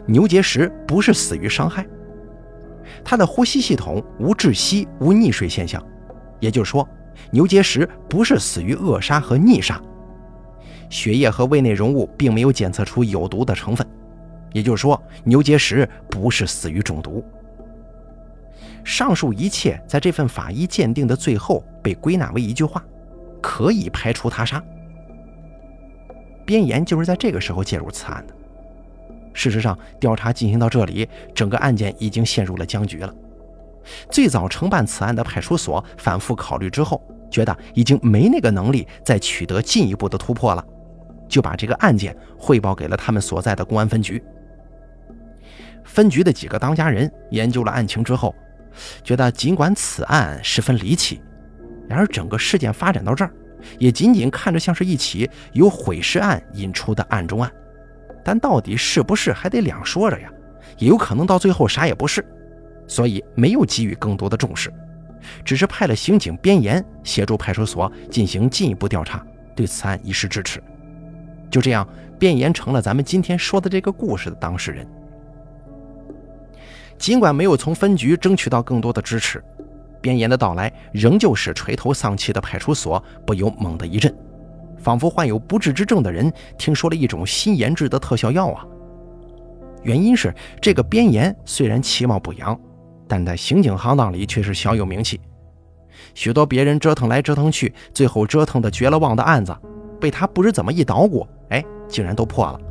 [0.08, 1.86] 牛结石不是死于伤害。
[3.04, 5.82] 他的呼吸系统无窒息、无溺水现象，
[6.40, 6.88] 也就是说，
[7.30, 9.80] 牛结石不是死于扼杀和溺杀。
[10.90, 13.86] 血液和胃内容物并没有检测出有毒的成分。
[14.52, 17.24] 也就是说，牛结石不是死于中毒。
[18.84, 22.84] 上述一切在这份法医鉴定的最后被归纳为一句话：
[23.42, 24.62] 可以排除他杀。
[26.46, 28.34] 边岩就是在这个时候介入此案的。
[29.34, 33.14] 事实上，调查进行到这里，整个案件已经陷入了僵局了。
[34.10, 40.66] 最早承办此案的派出所反复考虑之后，觉得已经没那个能力再取得进一步的突破了，
[41.30, 44.22] 就把这个案件汇报给了他们所在的公安分局。
[45.92, 48.34] 分局的几个当家人研究了案情之后，
[49.04, 51.22] 觉得尽管此案十分离奇，
[51.90, 53.32] 然而整个事件发展到这儿，
[53.78, 57.52] 也仅仅看着像是一起由毁尸案引出的案中案，
[58.24, 60.32] 但到底是不是还得两说着呀？
[60.78, 62.26] 也有可能到最后啥也不是，
[62.88, 64.72] 所以没有给予更多的重视，
[65.44, 69.22] 只是派了刑警边言协助派出所进行进一步调查，
[69.58, 70.64] 对此案一试支持。
[71.50, 71.86] 就这样，
[72.18, 74.88] 边言成了咱们今天说的这个故事的当事人。
[77.02, 79.44] 尽管没有从分局争取到更多的支持，
[80.02, 84.16] 边岩的到来仍旧使垂头丧气的派出所不由猛地一震，
[84.78, 88.64] 仿佛患有不治之症的人听说了一种新研制的特效药啊！
[89.82, 92.56] 原因是这个边岩虽然其貌不扬，
[93.08, 95.20] 但在刑警行当里却是小有名气，
[96.14, 99.58] 许多别人折腾来折腾去，最后折腾的绝了望的案子，
[100.00, 102.62] 被他不知怎么一捣鼓，哎，竟然都破了。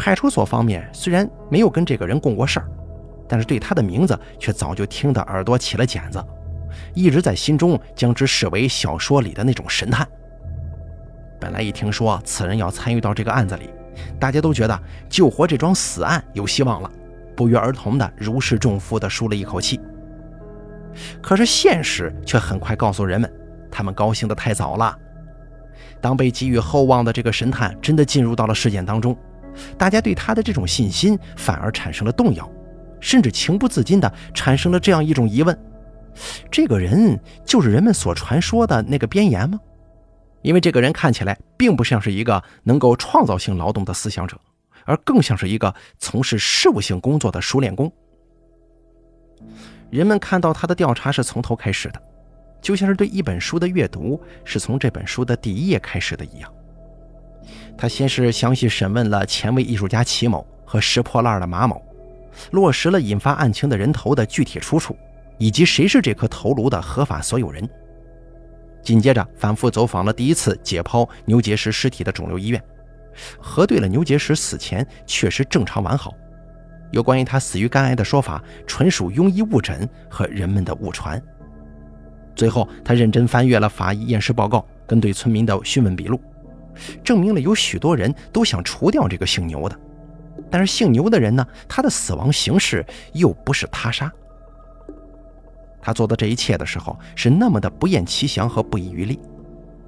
[0.00, 2.66] 派出所方面虽然没有跟这个人共过事儿，
[3.28, 6.24] 但是对他的名字却早就听得耳朵起了茧子，
[6.94, 10.08] 一直在心中将之视为小说里的那种神探。
[11.38, 13.68] 本来一听说此人要参与到这个案子里，
[14.18, 16.90] 大家都觉得救活这桩死案有希望了，
[17.36, 19.78] 不约而同的如释重负的舒了一口气。
[21.20, 23.30] 可是现实却很快告诉人们，
[23.70, 24.96] 他们高兴的太早了。
[26.00, 29.14] 当被寄予厚望的这个神探真的进入到了事件当中，
[29.78, 32.50] 大家对他的这种信心反而产生了动摇，
[33.00, 35.58] 甚至情不自禁的产生了这样一种疑问：
[36.50, 39.58] 这个人就是人们所传说的那个边岩吗？
[40.42, 44.40] 因为这个人看起来并不像是一个能够创造性劳动的思想者，
[44.84, 47.92] 而更像是一个从事事务性工作的熟练工。
[49.90, 52.02] 人们看到他的调查是从头开始的。
[52.62, 56.52] 就像是对一本书的阅读是从这本书的第一页开始的一样。
[57.80, 61.82] 他先是详细审问了前卫艺术家齐某和拾破烂的马某，
[62.50, 64.94] 落实了引发案情的人头的具体出处，
[65.38, 67.66] 以及谁是这颗头颅的合法所有人。
[68.82, 72.62] 紧接着，反复走访了第一次解剖牛结石尸体的肿瘤医院，
[73.40, 76.12] 核对了牛结石死前确实正常完好，
[76.90, 81.18] 有关于他死于肝癌的说法纯属庸医误诊和人们的误传。
[82.36, 86.20] 最后，他认真翻阅了法医验尸报告跟对村民的询问笔录，
[87.02, 89.78] 证明了有许多人都想除掉这个姓牛的。
[90.50, 94.10] 但是姓牛的人呢，他的死亡形式又不是他杀。
[95.82, 99.18] 他做的这一切的时候是那么的不厌其详和不遗余力，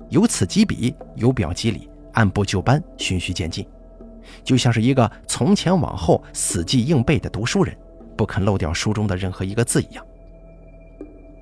[0.09, 3.66] 由此及彼，由表及里，按部就班，循序渐进，
[4.45, 7.77] 就像是一个从前往后死记硬背的读书人，
[8.16, 10.05] 不肯漏掉书中的任何一个字一样。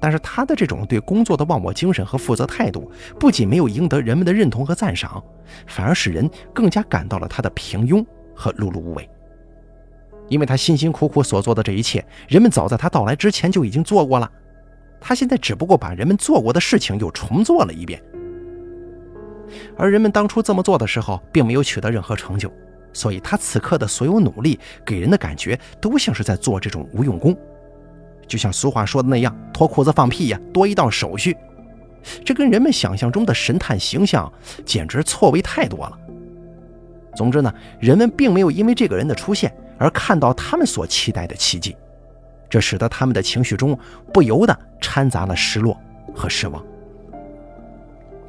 [0.01, 5.23] 但是他的这种对工作的忘我精神和负责态度，不仅没有赢得人们的认同和赞赏，
[5.67, 9.09] 反而使人更加感到了他的平庸和碌碌无为。
[10.29, 14.31] 因为他辛辛苦苦所做的这一切，人们早在他到来之前就已经做过了，
[15.01, 18.03] 他现在只不过把人们做过的事情又重做了一遍。
[19.77, 22.51] 而人们当初这么做的时候，并没有取得任何成就，
[22.93, 27.37] 所以他此刻的所有努力，给人的感觉都像是在做这种无用功。
[28.31, 31.37] 就像俗话说的那样，脱裤子放屁呀，多一道手续。
[32.25, 34.33] 这跟人们想象中的神探形象
[34.65, 35.99] 简直错位太多了。
[37.17, 41.77] 总之呢，人们并没有因为这个人的出现而看到他们所期待的奇迹，
[42.49, 43.77] 这使得他们的情绪中
[44.15, 45.77] 不由得掺杂了失落
[46.15, 46.65] 和失望。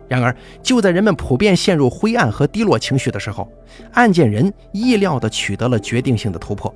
[0.09, 3.47] 然而，就在人们普遍陷入灰暗和低落情绪的时候，
[3.93, 6.73] 案件人意料地取得了决定性的突破，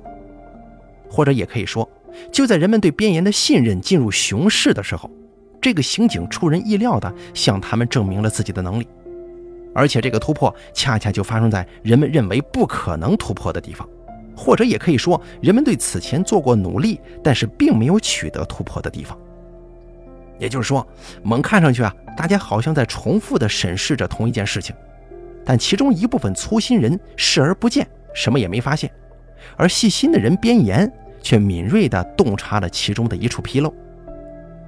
[1.10, 1.86] 或者也可以说。
[2.32, 5.10] 就在人们对边岩的信任进入熊市的时候，
[5.60, 8.86] 这个刑警出人意料地向他们证明了自己的能力，
[9.74, 13.88] 而且这个突破恰恰就发生在人们认为不可能突破的地方，
[14.36, 19.18] 或者也可以说，人们对此前做过努力，但是并没有取得突破的地方。
[20.38, 20.86] 也就是说，
[21.22, 24.76] 猛看上去啊，大家好像在重复地审视着同一件事情，
[25.44, 28.90] 但其中一部分粗心人视而不见，什么也没发现，
[29.56, 30.92] 而细心的人边沿。
[31.20, 33.72] 却敏锐地洞察了其中的一处纰漏，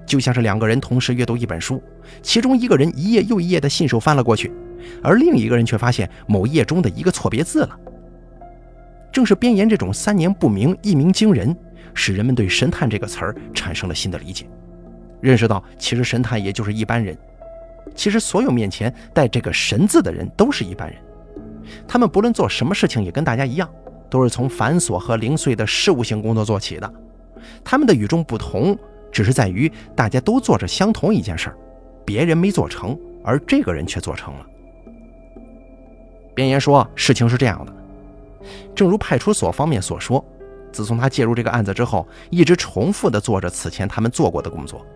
[0.06, 1.82] 就像是两个人同时阅读一本书，
[2.22, 4.52] 其中一个人一页又一页地信手翻了过去，
[5.02, 7.78] 而另一个人却发现某页中的一个错别字了。
[9.12, 11.56] 正是边言这种三年不明一鸣惊人，
[11.94, 14.46] 使人们对“神探”这个词儿产生了新的理解，
[15.20, 17.16] 认识到其实神探也就是一般人，
[17.94, 20.98] 其实所有面前带这个“神”字的人都是一般人，
[21.86, 23.68] 他们不论做什么事情也跟大家一样。
[24.10, 26.92] 都是从繁琐和零碎的事务性工作做起的，
[27.62, 28.76] 他们的与众不同
[29.12, 31.56] 只是在于大家都做着相同一件事儿，
[32.04, 34.46] 别人没做成，而这个人却做成了。
[36.34, 37.72] 边岩说，事情是这样的，
[38.74, 40.24] 正如派出所方面所说，
[40.70, 44.86] 自从他介入这个案子之后，一直重复的做着此前他们做过的工作，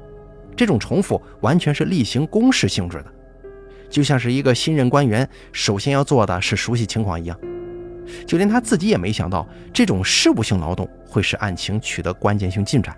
[0.57, 3.07] 这种重复完全是例行公事性质的，
[3.91, 7.37] 就像是一个新任官员首先要做的是熟悉情况一样。
[8.27, 12.97] 就连他自己也没想到，这种事务性劳动会使案情取得关键性进展。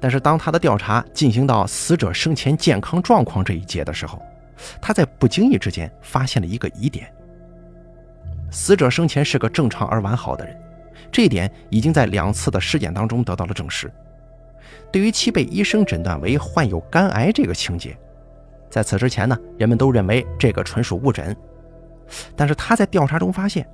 [0.00, 4.22] 但是，当他的调查进行到死者生前健康状况这一节的时候，
[4.80, 7.12] 他在不经意之间发现了一个疑点：
[8.50, 10.58] 死者生前是个正常而完好的人，
[11.12, 13.92] 这一点已经在两次的尸检当中得到了证实。
[14.90, 17.94] 对于其被医生诊断为患有肝癌这个情节，
[18.70, 21.36] 在此之前呢，人们都认为这个纯属误诊。
[22.36, 23.66] 但是他在调查中发现，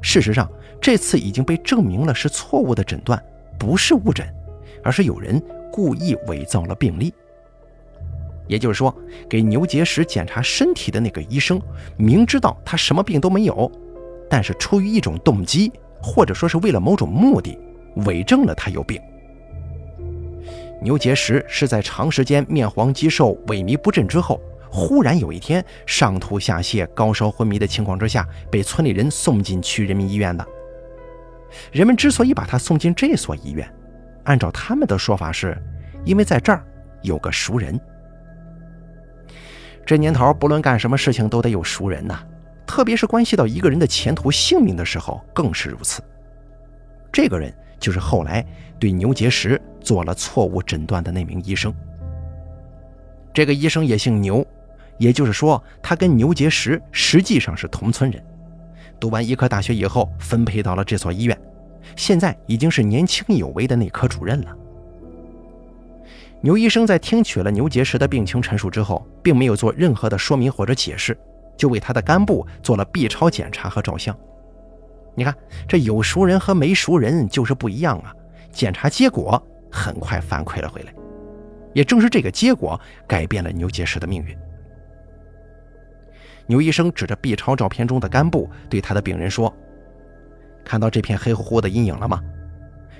[0.00, 3.22] 事实上这次已经被证明了是错误的诊断，
[3.58, 4.26] 不是误诊，
[4.82, 7.12] 而是有人故意伪造了病历。
[8.46, 8.94] 也就是说，
[9.28, 11.60] 给牛结石检查身体的那个医生，
[11.96, 13.70] 明知道他什么病都没有，
[14.30, 17.58] 但是出于一种动机，或者说是为了某种目的，
[18.06, 19.00] 伪证了他有病。
[20.80, 24.40] 牛结石是在长时间面黄肌瘦、萎靡不振之后。
[24.76, 30.46] 忽然有一天上吐下泻、高烧昏迷的情况之下，被村里人送进区人民医院的。
[31.72, 33.66] 人们之所以把他送进这所医院，
[34.24, 35.56] 按照他们的说法，是
[36.04, 36.62] 因为在这儿
[37.00, 37.80] 有个熟人。
[39.86, 42.18] 这年头，不论干什么事情都得有熟人呐，
[42.66, 46.02] 特别是关系到一个人的前途性命的时候，更是如此。
[47.10, 47.50] 这个人
[47.80, 48.44] 就是后来
[48.78, 51.74] 对牛结石做了错误诊断的那名医生。
[53.32, 54.46] 这个医生也姓牛，
[54.98, 58.22] 也就是说，他跟牛结石实际上是同村人。
[58.98, 61.38] 读完医科大学以后，分配到了这所医院，
[61.96, 64.56] 现在已经是年轻有为的内科主任了。
[66.40, 71.16] 牛医生在听取了牛结石的病情陈述之后，并没有做任何的说明或者解释，
[71.56, 74.16] 就为他的肝部做了 B 超检查和照相。
[75.14, 75.34] 你看，
[75.66, 78.14] 这有熟人和没熟人就是不一样啊！
[78.52, 80.94] 检查结果很快反馈了回来，
[81.74, 84.36] 也正是这个结果改变了牛结石的命运。
[86.46, 89.52] 牛医生指着 B 超照片中的肝部，对他的病人说
[90.64, 92.22] ：“看到这片黑乎乎的阴影了吗？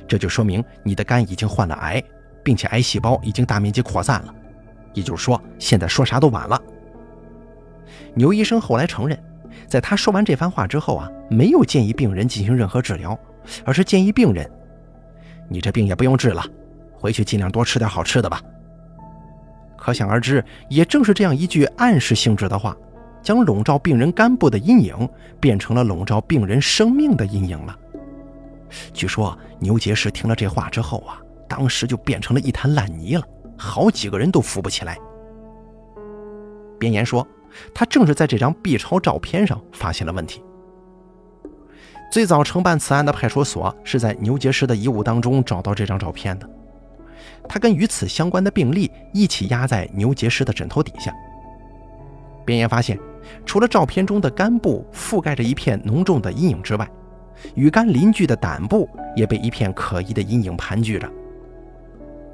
[0.09, 2.03] 这就说明你的肝已经患了癌，
[2.43, 4.35] 并且癌细胞已经大面积扩散了。
[4.95, 6.61] 也就是说，现在说啥都晚了。”
[8.15, 9.17] 牛医生后来承认，
[9.67, 13.19] 在他说完这番话之后啊，没有建议病人进行任何治疗，
[13.65, 14.51] 而是建议病人
[15.49, 16.45] ：“你这病也不用治了，
[16.93, 18.43] 回去尽量多吃点好吃的吧。”
[19.79, 22.77] 可想而知，也正是这样一句暗示性质的话。
[23.27, 24.97] 将笼罩病人肝部的阴影
[25.41, 27.77] 变成了笼罩病人生命的阴影了。
[28.93, 31.19] 据说牛结石听了这话之后啊，
[31.49, 34.97] 当时就变成了一滩烂泥了，好几个人都扶不起来。
[36.79, 37.27] 边岩说，
[37.75, 40.41] 他正是在这张 B 超照片上发现了问题。
[42.13, 46.49] 最早承办此案的派出所是在牛结石的遗物当中找到这张照片的，
[47.49, 51.13] 他跟与此相关的病例一起压在牛结石的枕头底下。
[52.45, 52.97] 边岩发现。
[53.45, 56.89] 除了照片中的肝部覆盖着一片浓重的阴影之外，
[57.55, 61.11] 与肝邻居的胆部也被一片可疑的阴影盘踞着。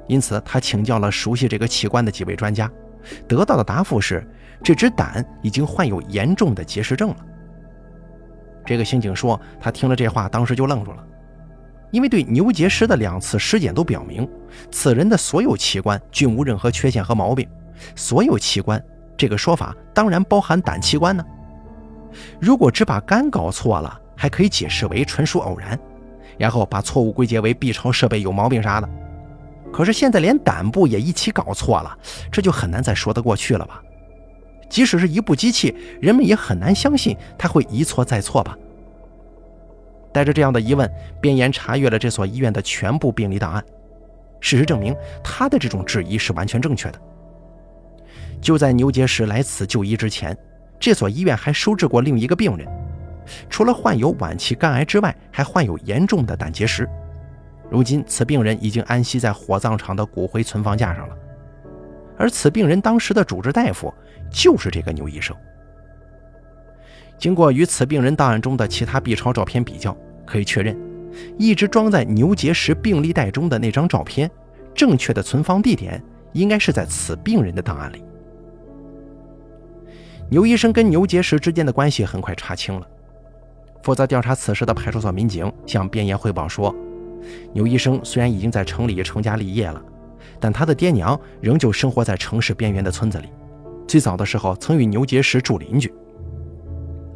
[0.07, 2.69] 因此，他请教了熟悉这个器官的几位专家，
[3.27, 4.25] 得到的答复是，
[4.61, 7.17] 这只胆已经患有严重的结石症了。
[8.65, 11.03] 这个刑警说，他听了这话，当时就愣住了，
[11.91, 14.29] 因为对牛结石的两次尸检都表明，
[14.71, 17.47] 此人的所有器官均无任何缺陷和毛病，
[17.95, 18.81] 所有器官。
[19.17, 21.23] 这个说法当然包含胆器官呢。
[22.39, 25.79] 如果只把肝搞错了，还可以解释为纯属偶然，
[26.37, 28.89] 然后把错误归结为 B 超设备有毛病啥的。
[29.71, 31.97] 可是现在连胆部也一起搞错了，
[32.31, 33.81] 这就很难再说得过去了吧？
[34.69, 38.57] 即使是一部机器，人们也很难相信它会一错再错吧？
[40.11, 40.87] 带着这样的疑问，
[41.19, 43.63] 边岩查阅了这所医院的全部病历档案。
[44.39, 46.99] 事实证明，他的这种质疑是完全正确的。
[48.43, 50.37] 就在牛结石来此就医之前，
[50.77, 52.67] 这所医院还收治过另一个病人，
[53.49, 56.87] 除了患有晚期肝癌之外，还患有严重的胆结石。
[57.71, 61.15] 如今，此病人已经安息在火葬场的骨灰存放架上了。
[62.17, 63.91] 而此病人当时的主治大夫
[64.29, 65.35] 就是这个牛医生。
[67.17, 70.77] 经过与此病人档案中的其他 B 超照片比较，可以确认，
[71.39, 74.29] 一直装在牛结石病历袋中的那张照片，
[74.75, 78.03] 正确的存放地点应该是在此病人的档案里。
[80.29, 82.87] 牛医生跟牛结石之间的关系很快查清了。
[83.83, 86.73] 负责调查此事的派出所民警向边言汇报说，
[87.51, 89.81] 牛医生虽然已经在城里成家立业了，
[90.39, 93.27] 但他的爹娘仍旧生活在城市边缘的村子里。
[93.87, 95.93] 最早的时候曾与牛结石住邻居，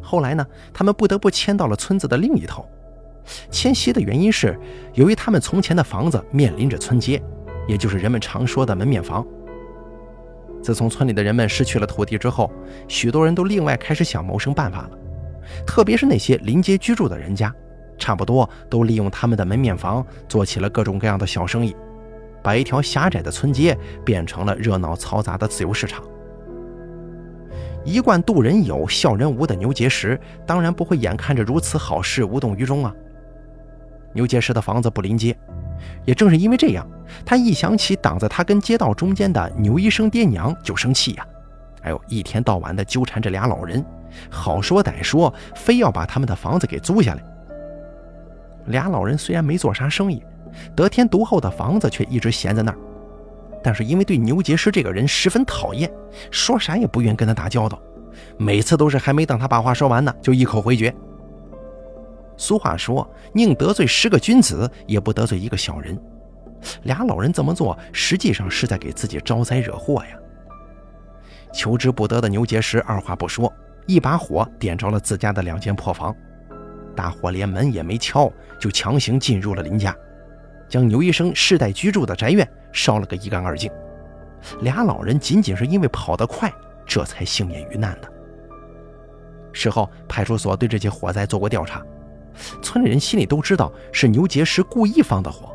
[0.02, 2.64] 后来呢，他们不得不迁到了村子的另一头。
[3.50, 4.58] 迁徙的原因是，
[4.94, 7.22] 由于他们从前的房子面临着村街，
[7.66, 9.26] 也就是人们常说的门面房。
[10.62, 12.50] 自从村里的人们失去了土地之后，
[12.88, 14.90] 许多人都另外开始想谋生办法了。
[15.66, 17.54] 特别是那些临街居住的人家，
[17.96, 21.74] 差不多都利用他们的门面房做起了各种各样的小生意，
[22.42, 26.02] 把一条狭窄的村街变成了热闹嘈杂的自由市场。
[27.84, 32.94] 一贯度人有笑人无的牛结石，当然不会眼看着如此好事无动于衷啊。
[34.12, 35.34] 牛结石的房子不临街。
[36.04, 36.86] 也正是因为这样，
[37.24, 41.26] 他一想起挡在他跟街道中间的牛医生爹娘就生气呀！
[41.82, 43.84] 哎呦，一天到晚的纠缠这俩老人，
[44.28, 47.22] 好说歹说，非要把他们的房子给租下来。
[48.66, 50.22] 俩老人虽然没做啥生意，
[50.74, 52.78] 得天独厚的房子却一直闲在那儿。
[53.62, 55.90] 但是因为对牛结石这个人十分讨厌，
[56.30, 57.80] 说啥也不愿跟他打交道，
[58.36, 60.94] 每次都是还没等他把话说完呢，就一口回绝。
[62.38, 66.00] 俗话说：“宁得罪十个君子，也不得罪一个小人。”
[66.84, 70.16] 俩老人这么做，实际上是在给自己招灾惹祸呀。
[71.52, 73.52] 求之不得的牛结石二话不说，
[73.86, 76.14] 一把火点着了自家的两间破房，
[76.94, 79.94] 大伙连门也没敲，就强行进入了林家，
[80.68, 83.70] 将牛医生世代居住的宅院烧了个一干二净。
[84.60, 86.52] 俩老人仅仅是因为跑得快，
[86.86, 88.08] 这才幸免于难的。
[89.52, 91.82] 事后，派出所对这起火灾做过调查，
[92.62, 95.54] 村里人心里都知道是牛结石故意放的火，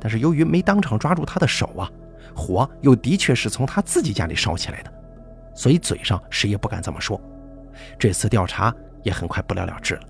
[0.00, 1.90] 但是由于没当场抓住他的手啊，
[2.34, 4.92] 火又的确是从他自己家里烧起来的。
[5.54, 7.20] 所以嘴上谁也不敢这么说，
[7.98, 10.00] 这次调查也很快不了了之了。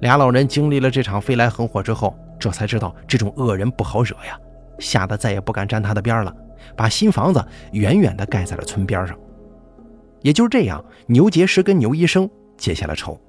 [0.00, 4.38] 俩老人经历了这场飞来横祸之后，这才知道这种恶人不好惹呀，
[4.78, 6.34] 吓得再也不敢沾他的边了，
[6.74, 9.16] 把新房子远远地盖在了村边上。
[10.22, 13.20] 也就是这样，牛结石跟牛医生结下了仇。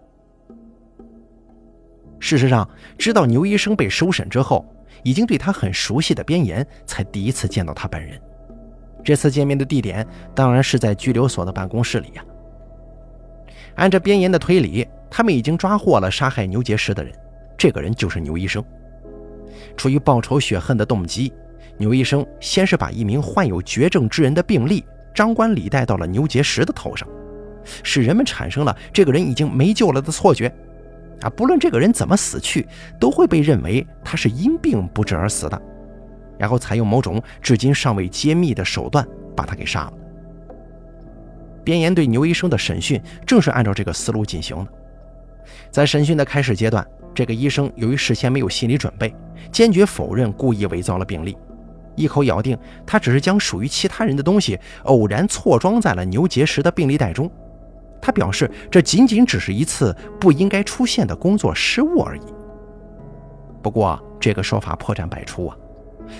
[2.22, 2.70] 事实上，
[3.00, 4.64] 知道牛医生被收审之后，
[5.04, 8.18] 已经对他很熟悉的边岩才第一次见到他本人。
[9.04, 12.24] 这次见面的地点当然是在拘留所的办公室里呀。
[13.76, 17.12] 按照边岩的推理，他们已经抓获了杀害牛结石的人，
[17.58, 18.64] 这个人就是牛医生。
[19.76, 21.34] 出于报仇雪恨的动机，
[21.78, 27.08] 牛医生先是把一名患有绝症之人的病历张冠李戴到了牛结石的头上，
[27.82, 30.54] 使人们产生了这个人已经没救了的错觉。
[31.22, 32.68] 啊，不论这个人怎么死去，
[33.00, 35.62] 都会被认为他是因病不治而死的。
[36.38, 39.94] 然后采用某种至今尚未揭秘的手段把他给杀了。
[41.64, 44.68] 边岩对牛医生的审讯正是按照这个思路进行的。
[45.70, 49.14] 在审讯的开始阶段，这个医生由于事先没有心理准备，
[49.52, 51.38] 坚决否认故意伪造了病历，
[51.96, 52.58] 一口咬定
[52.88, 57.32] 他只是将属于其他人的东西偶然错装在了牛结石的病历袋中。
[58.02, 62.22] 他表示，这仅仅只是一次不应该出现的工作失误而已。
[63.62, 65.58] 不过，这个说法破绽百出啊。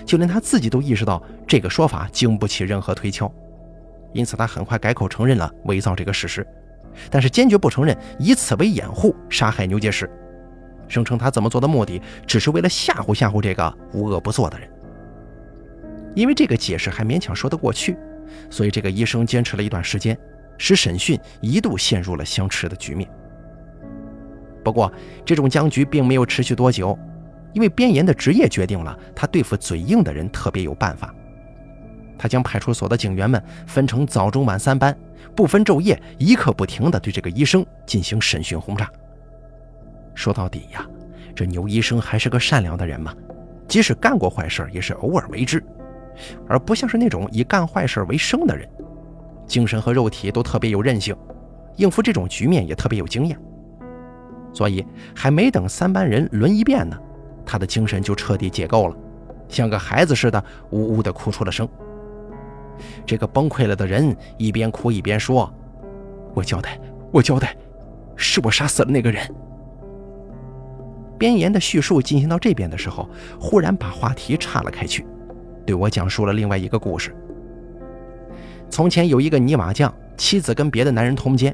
[0.06, 3.30] 就连他自己都意识到这个说法经不起任何推敲，
[4.14, 6.48] 因此他很快改口承认了伪造这个事实，
[7.10, 10.10] 但是坚决不承认以此为掩护杀害牛结石，
[10.88, 14.70] 声称他这么做的目的只是为了吓唬吓唬这个无恶不作的人。
[16.16, 17.98] 因为这个解释还勉强说得过去，
[18.50, 20.18] 所以这个医生坚持了一段时间，
[20.62, 23.10] 使审讯一度陷入了相持的局面。
[24.64, 24.92] 不过
[25.26, 26.98] 这种僵局并没有持续多久。
[27.54, 31.14] 因为边岩的职业决定了他对付嘴硬的人特别有办法。
[32.18, 34.98] 他将派出所的警员们分成早中晚三班，
[35.36, 38.90] 不分昼夜，一刻不停地对这个医生进行审讯轰炸。
[40.16, 40.88] 说到底呀，
[41.36, 43.14] 这牛医生还是个善良的人嘛，
[43.68, 45.62] 即使干过坏事，也是偶尔为之，
[46.48, 48.66] 而不像是那种以干坏事为生的人，
[49.52, 51.14] 精神和肉体都特别有韧性，
[51.76, 53.38] 应付这种局面也特别有经验。
[54.54, 56.98] 所以还没等三班人轮一遍呢。
[57.46, 58.96] 他的精神就彻底解构了，
[59.50, 61.68] 像个孩子似的，呜呜地哭出了声。
[63.06, 65.54] 这个崩溃了的人一边哭一边说
[66.34, 66.80] ：“我交代，
[67.12, 67.54] 我交代，
[68.16, 69.22] 是我杀死了那个人。”
[71.20, 75.06] 边岩的叙述进行到这边的时候，忽然把话题岔了开去，
[75.66, 77.14] 对我讲述了另外一个故事。
[78.72, 81.54] 从前有一个泥瓦匠，妻子跟别的男人通奸。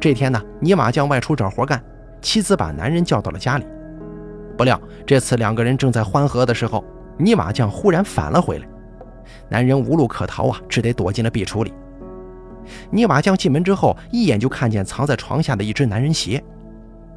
[0.00, 1.80] 这天呢，泥瓦匠外出找活干，
[2.20, 3.66] 妻子把男人叫到了家里。
[4.58, 6.84] 不料这次两个人正在欢合的时候，
[7.16, 8.66] 泥瓦匠忽然返了回来，
[9.48, 11.72] 男人无路可逃啊，只得躲进了壁橱里。
[12.90, 16.42] 泥瓦匠进门之后，一眼就看见藏在床下的一只男人鞋，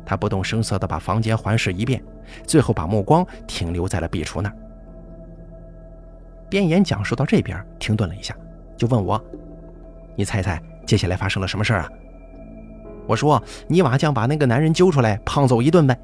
[0.05, 1.99] 他不动声色地把房间环视一遍，
[2.45, 4.55] 最后把目光停留在了壁橱那儿。
[6.47, 8.35] 边言讲述到这边，停顿了一下，
[8.77, 9.23] 就问我
[10.15, 11.89] ：“你猜猜接下来发生了什么事啊？”
[13.07, 15.97] 我说：“泥瓦匠把那个男人揪出来，胖揍一顿呗。”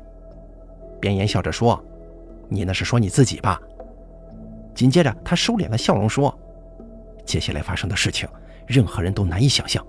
[1.01, 1.83] 边言笑着说
[2.47, 3.59] ：“你那是说你自己吧？”
[4.73, 6.37] 紧接着，他收敛了笑容说
[7.25, 8.29] ：“接下来发生的事情，
[8.67, 9.85] 任何人都难以想象。”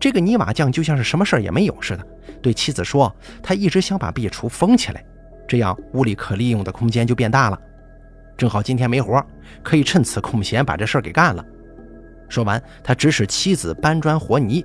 [0.00, 2.06] 这个泥瓦匠就像是什么事也没有似的，
[2.40, 5.04] 对妻子说：“他一直想把壁橱封起来，
[5.46, 7.60] 这样屋里可利用的空间就变大了。
[8.40, 9.22] 正好今天没活，
[9.62, 11.44] 可以趁此空闲把这事给干了。”
[12.26, 14.64] 说完，他指使妻子搬砖和泥，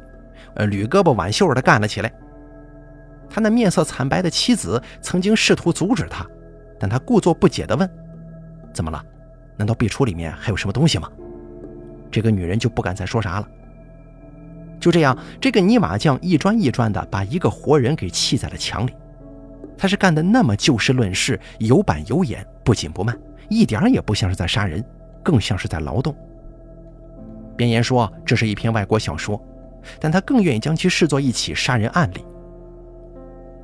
[0.54, 2.10] 呃，捋胳膊挽袖的干了起来。
[3.30, 6.26] 他那面色惨白的妻子曾经试图阻止他，
[6.80, 7.90] 但他故作不解地问
[8.74, 9.04] ：“怎么了？
[9.58, 11.12] 难道壁橱里面还有什么东西吗？”
[12.10, 13.48] 这个女人就不敢再说啥了。
[14.80, 18.94] 就这样，这个泥瓦匠一砖一砖地把一个活人给砌在了墙里。
[19.78, 23.18] 他是干的那么就事论事、有板有眼、不紧不慢，
[23.50, 24.84] 一点也不像是在杀人，
[25.24, 26.16] 更像是在劳动。
[27.56, 29.42] 边言说这是一篇外国小说，
[30.00, 32.26] 但他更愿意将其视作一起杀人案例。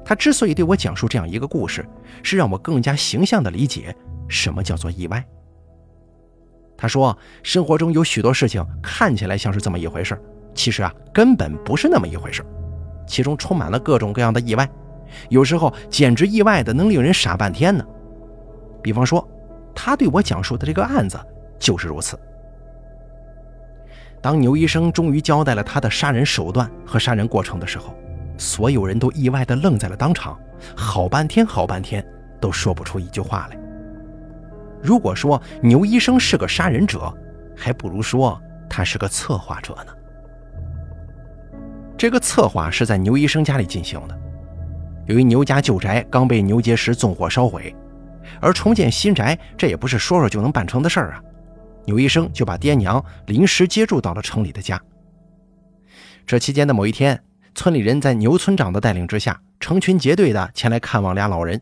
[0.03, 1.85] 他之所以对我讲述这样一个故事，
[2.23, 3.95] 是让我更加形象地理解
[4.27, 5.23] 什么叫做意外。
[6.77, 10.19] 他说，生活中有许多事情看起来像是这么一回事，
[10.55, 12.43] 其实啊根本不是那么一回事，
[13.05, 14.67] 其中充满了各种各样的意外，
[15.29, 17.85] 有时候简直意外的能令人傻半天呢。
[18.81, 19.25] 比方说，
[19.73, 21.19] 他对我讲述的这个案子
[21.59, 22.19] 就是如此。
[24.21, 27.95] 当牛医生终于交代了他的杀人手段和杀人过程的时候，
[28.37, 30.39] 所有人都意外地愣在了当场，
[30.75, 32.05] 好半天好半天
[32.39, 33.57] 都说不出一句话来。
[34.81, 37.11] 如果说牛医生是个杀人者，
[37.55, 39.93] 还不如说他是个策划者呢。
[41.97, 44.17] 这个策划是在牛医生家里进行的，
[45.05, 47.75] 由于牛家旧宅刚被牛结石纵火烧毁，
[48.41, 51.23] 而重建新宅这也不是说说就能办成的事儿啊。
[51.85, 54.81] 牛医生就把爹娘临时接住到了城里的家。
[56.25, 57.21] 这期间的某一天，
[57.55, 61.59] 村里人在牛村长的带领之下，成群结队的前来看望俩老人。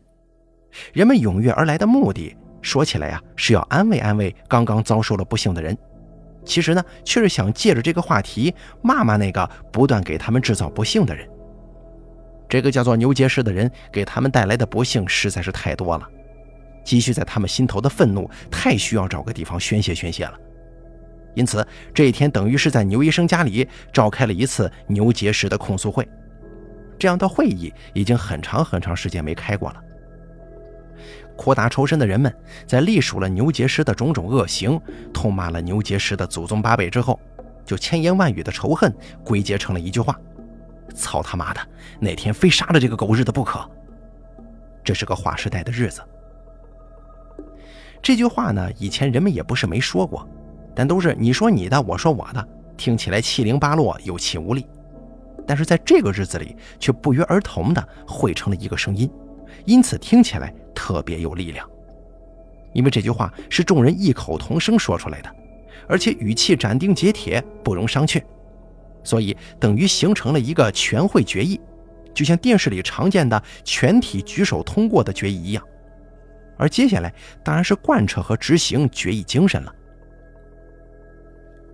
[0.92, 5.76] 人们踊跃而来的目的，说起来呀，是要安慰安慰刚刚遭受了不幸的人。
[6.44, 11.28] 其实呢，却是想借着这个话题骂骂那个不断给他们制造不幸的人。
[12.48, 16.08] 这个叫做牛结石的人给他们带来的不幸实在是太多了。
[16.84, 20.38] 积蓄在他们心头的愤怒，太需要找个地方宣泄宣泄了。
[21.34, 26.08] 因此，这一天等于是在牛医生家里召开了一次牛结石的控诉会。
[26.98, 29.80] 这样的会议已经很长很长时间没开过了。
[31.36, 32.34] 苦大仇深的人们
[32.66, 34.78] 在历数了牛结石的种种恶行，
[35.14, 37.18] 痛骂了牛结石的祖宗八辈之后，
[37.64, 40.18] 就千言万语的仇恨归结成了一句话
[40.94, 41.60] ：“操他妈的，
[42.00, 43.66] 哪天非杀了这个狗日的不可！”
[44.84, 46.02] 这是个划时代的日子。
[48.02, 50.26] 这句话呢，以前人们也不是没说过，
[50.74, 54.66] 但都是你说你的，我说我的，听起来七零八落，有气无力。
[55.46, 59.10] 但是在这个日子里，却不约而同的汇成了一个声音，
[59.64, 61.68] 因此听起来特别有力量。
[62.72, 65.34] 因为这句话是众人异口同声说出来的，
[65.88, 68.22] 而且语气斩钉截铁，不容商榷，
[69.02, 71.60] 所以等于形成了一个全会决议，
[72.14, 75.62] 就像电视里常见的全体举手通过的决议一样。
[76.60, 77.10] 而接下来
[77.42, 79.74] 当然是贯彻和执行决议精神了。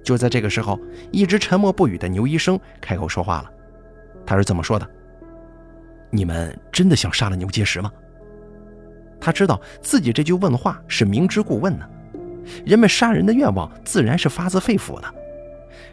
[0.04, 0.78] 就在这个时候，
[1.10, 3.50] 一直沉默不语的牛医生开口说话了。
[4.24, 4.88] 他是这么说的
[6.08, 7.90] ：“你们真的想杀了牛结石吗？”
[9.20, 11.84] 他知道自己这句问话是明知故问呢。
[12.64, 15.14] 人们杀人的愿望自然是发自肺腑的，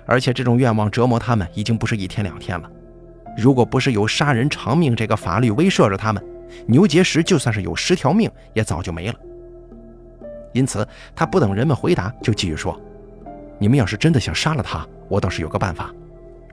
[0.05, 2.69] 而且这种愿望折磨他们已经不是一天两天了。
[3.35, 6.23] 如果不是有杀人偿命这个法律威慑着他们，
[6.67, 9.15] 牛结石就算是有十条命，也早就没了。
[10.53, 12.79] 因此，他不等人们回答，就继续说
[13.57, 15.91] ：“你们要是真的想杀了他，我倒是有个办法。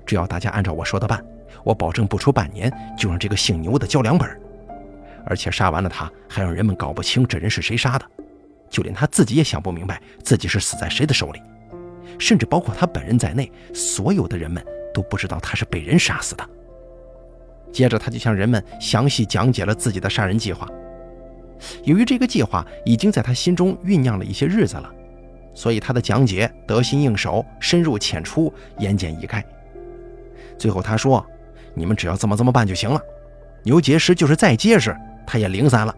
[0.07, 1.23] 只要大家按照我说的办，
[1.63, 4.29] 我保证不出半年就让这个姓牛的交两本。
[5.27, 8.07] 而且杀完了他，还让人们搞不清这人是谁杀的，
[8.71, 11.43] 就连他自己也想不明白自己是死在谁的手里，
[12.19, 16.51] 甚至包括他本人在内，所有的人们都不知道他是被人杀死的。”
[17.73, 20.69] 接着，他就向人们详细讲解了自己的杀人计划。
[21.85, 24.91] 由于这个计划已经在他心中酝酿了一些日子了，
[25.55, 29.43] 所以他的讲解得心应手、深入浅出、言简意赅。
[30.59, 31.25] 最后他说
[31.75, 33.01] ：“你们只要这么这么办就行了。
[33.63, 34.97] 牛结石就是再结实，
[35.27, 35.95] 他也零散了。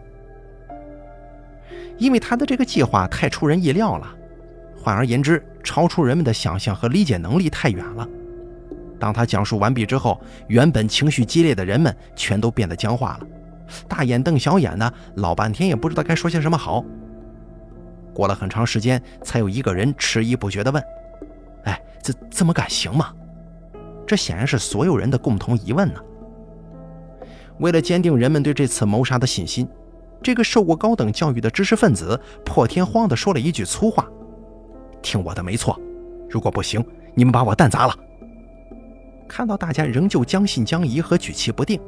[1.97, 4.13] 因为他的这个计划太出人意料了，
[4.75, 8.07] 换而言之，超出人们的想象和理解能力太远了。”
[9.03, 13.27] 当他讲述完毕之后，原本情绪激烈的人们全都变得僵化了，
[13.85, 16.81] 大眼瞪小眼的，老半天也不知道该说些什么好。
[18.13, 20.81] 过了很长时间，才有一个人迟疑不决地问
[21.67, 23.11] ：“哎，这这么干行吗？”
[24.07, 25.99] 这显然是所有人的共同疑问呢。
[27.59, 29.67] 为了坚定人们对这次谋杀的信心，
[30.21, 34.07] 这个受过高等教育的知识分子破天荒地说了一句粗话
[35.03, 35.77] ：“听我的，没错。
[36.29, 36.81] 如果不行，
[37.13, 37.93] 你们把我蛋砸了。”
[39.27, 41.79] 看到大家仍旧将信将疑和举棋不定，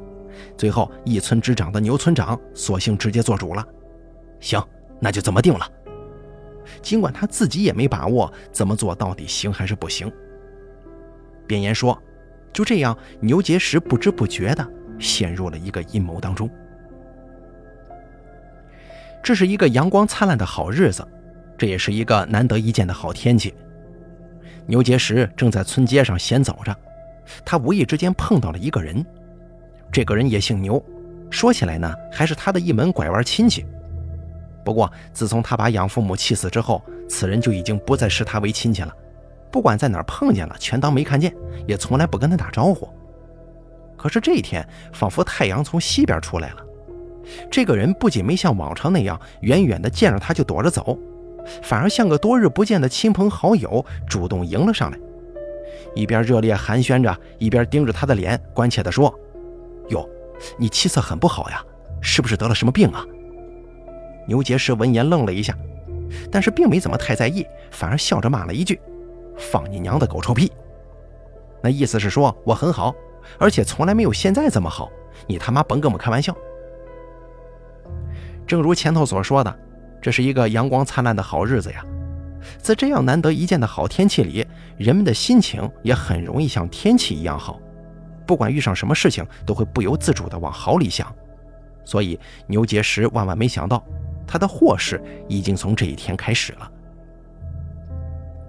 [0.57, 3.65] 最后一村之长的牛村长索性直接做主了。
[4.39, 4.61] 行，
[4.99, 5.69] 那就这么定了。
[6.81, 10.11] 尽管他自己也没把握怎么做到底行还是不行。
[11.45, 12.01] 便言说
[12.51, 14.67] ：“就这样，牛结石不知不觉地
[14.97, 16.49] 陷入了一个阴谋当中。”
[19.21, 21.07] 这是一个阳光灿烂的好日子，
[21.57, 23.53] 这也是一个难得一见的好天气。
[24.65, 26.75] 牛结石正在村街上闲走着。
[27.43, 29.05] 他无意之间碰到了一个人，
[29.91, 30.83] 这个人也姓牛，
[31.29, 33.65] 说起来呢，还是他的一门拐弯亲戚。
[34.63, 38.91] 不过，自从他把养父母气死之后，此人就已经不再视他为亲戚了。
[39.51, 41.33] 不管在哪儿碰见了，全当没看见，
[41.67, 42.89] 也从来不跟他打招呼。
[43.95, 46.57] 可是这一天，仿佛太阳从西边出来了。
[47.49, 50.97] 这个人不仅没像往常那样远远的见着他就躲着走，
[51.63, 54.99] 反而像个多日不见的亲朋好友，主动迎了上来，
[55.95, 59.13] 一边热烈寒暄着，一边盯着他的脸，关切地说
[59.89, 60.07] ：“哟，
[60.57, 61.63] 你气色很不好呀，
[62.01, 63.03] 是不是得了什么病啊？”
[64.27, 65.57] 牛结石闻言愣了一下，
[66.31, 68.79] 但是并没怎么太在意，反而笑着骂了一句
[69.37, 70.51] ：“放你娘的狗臭屁！”
[71.63, 72.93] 那意思是说我很好，
[73.39, 74.91] 而且从来没有现在这么好，
[75.27, 76.35] 你他妈甭跟我开玩笑。
[78.45, 79.59] 正如前头所说的，
[80.01, 81.83] 这是一个阳光灿烂的好日子呀，
[82.57, 84.45] 在这样难得一见的好天气里，
[84.77, 87.59] 人们的心情也很容易像天气一样好，
[88.25, 91.13] 不管遇上什么事情，都会不由自主地往好里想。
[91.83, 93.83] 所以牛结石万万没想到，
[94.25, 96.71] 他的祸事已经从这一天开始了。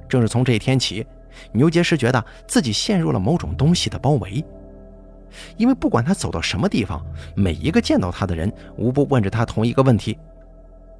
[0.09, 1.07] 正是从这一天起。
[1.53, 4.43] 牛结石觉得自己陷入了某种东西的包围，
[5.59, 10.17] 因为不管他走到什么地方，每一个见到他的人无不问着他同一个问题：“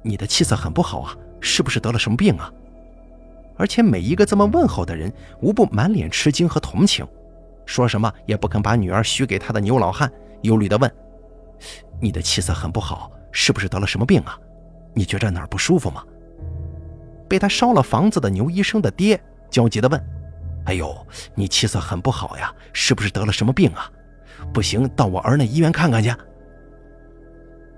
[0.03, 2.53] 你的气色很不好啊，是不是得了什么病啊？”
[3.57, 7.05] 而且每一个这么问候的人，无不满脸吃惊和同情，
[7.65, 10.11] 说什么也不肯把女儿许给他的牛老汉，
[10.43, 10.91] 忧虑地问
[11.99, 14.37] ：“你的气色很不好，是不是得了什么病啊？
[14.93, 16.03] 你觉着哪儿不舒服吗？”
[17.27, 20.01] 被他烧了房子的牛医生的爹焦急地问。
[20.65, 20.95] 哎呦，
[21.33, 23.91] 你气色很不好呀，是不是得了什么病啊？
[24.53, 26.13] 不行，到我儿那医院看看去。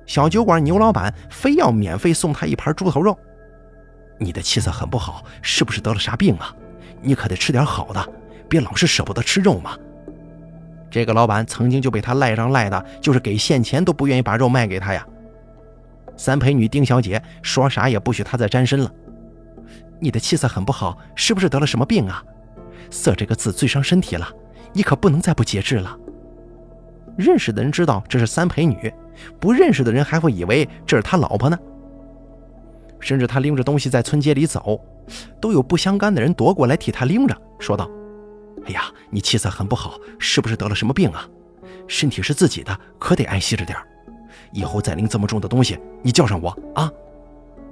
[0.05, 3.17] 小酒馆牛老板非要免费送他一盘猪头肉。
[4.19, 6.53] 你的气色很不好，是不是得了啥病啊？
[7.01, 8.09] 你可得吃点好的，
[8.49, 9.77] 别老是舍不得吃肉嘛。
[10.91, 15.05] 这个老板曾经就被他赖账赖的，就是给现钱都不愿意把肉卖给他呀。
[16.17, 18.91] 三陪女丁小姐说啥也不许他再沾身了。
[19.99, 22.23] 你的气色很不好，是不是得了什么病啊？
[22.89, 24.27] 色这个字最伤身体了，
[24.73, 25.97] 你可不能再不节制了。
[27.17, 28.93] 认识的人知道这是三陪女，
[29.39, 31.57] 不认识的人还会以为这是他老婆呢。
[32.99, 34.79] 甚至他拎着东西在村街里走，
[35.39, 37.89] 都有不相干的人夺过来替他拎着，说道
[38.65, 41.27] ：“哎呀，你气色很不好，是不是得了什么病啊？
[41.87, 43.77] 身体是自己的，可得爱惜着点
[44.51, 46.91] 以后再拎这么重的东西，你叫上我啊！”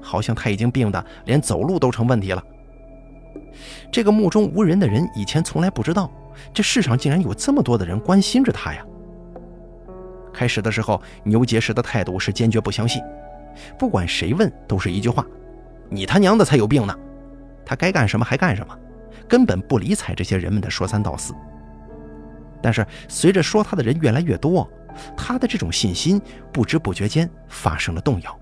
[0.01, 2.43] 好像他已经病得连走路都成问题了。
[3.91, 6.09] 这个目中无人的人以前从来不知道，
[6.53, 8.85] 这世上竟然有这么多的人关心着他呀。
[10.33, 13.01] 开始的时候，牛结石的态度是坚决不相信，
[13.77, 15.25] 不管谁问都是一句话
[15.89, 16.95] ：“你他娘的才有病呢！”
[17.65, 18.77] 他该干什么还干什么，
[19.27, 21.33] 根本不理睬这些人们的说三道四。
[22.61, 24.69] 但是随着说他的人越来越多，
[25.15, 28.39] 他的这种信心不知不觉间发生了动摇。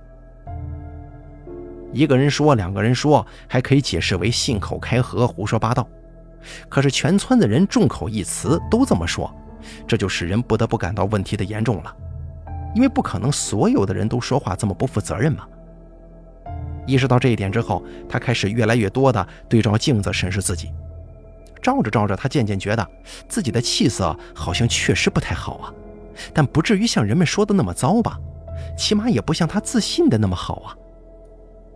[1.92, 5.88] 一个人说，两个人说，还可以解释为信口开河、胡说八道。
[6.70, 9.34] 可是全村的人众口一词都这么说，
[9.88, 11.96] 这就使人不得不感到问题的严重了。
[12.76, 15.48] 因为不可能所有的人都说话这么不负责任嘛。
[16.86, 20.72] 意识到这一点之后，他开始越来越多的对照镜子审视自己。
[21.62, 22.88] 照着照着，他渐渐觉得
[23.28, 25.74] 自己的气色好像确实不太好啊，
[26.32, 28.20] 但不至于像人们说的那么糟吧？
[28.78, 30.78] 起码也不像他自信的那么好啊。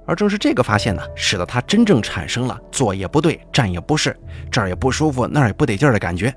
[0.06, 4.16] 而正是这个发现呢，使得他真正产生了坐也不对，站也不是，
[4.52, 6.32] 这儿也不舒服，那儿也不得劲儿的感觉。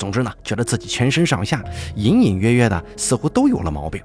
[0.00, 1.62] 总之呢，觉得自己全身上下
[1.94, 4.02] 隐隐约约的似乎都有了毛病。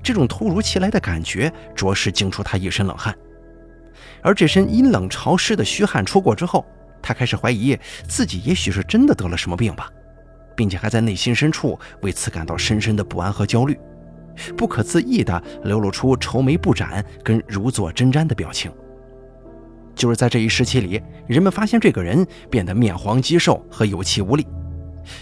[0.00, 3.12] 这种突如其来的感觉，着实惊出他一身冷汗。
[4.22, 6.64] 而这身阴冷潮湿的虚汗出过之后，
[7.02, 7.76] 他开始怀疑
[8.08, 9.90] 自己也许是真的得了什么病吧，
[10.54, 13.76] 并且还在内心深处为此感到深深的不安和焦虑。
[14.56, 18.70] 不可自抑地流露出愁眉不展跟如坐针毡的表情。
[19.94, 24.46] 就是在这一时期里，人们发现这个人变得面黄肌瘦和有气无力，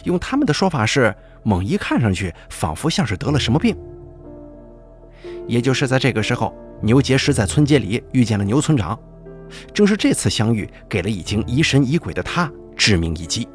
[0.05, 3.77] 用他们的说法是，猛一看上去仿佛像是得了什么病。
[5.47, 8.99] 也就是在这个时候，牛结石在村街里遇见了牛村长，
[9.73, 13.49] 正是这次相遇给了已经疑神疑鬼的他致命一击。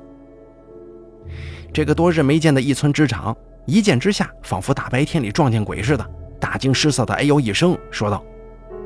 [1.74, 3.36] 这个多日没见的一村之长。
[3.66, 6.04] 一见之下，仿佛大白天里撞见鬼似的，
[6.40, 8.26] 大惊失色的哎呦一声，说道：“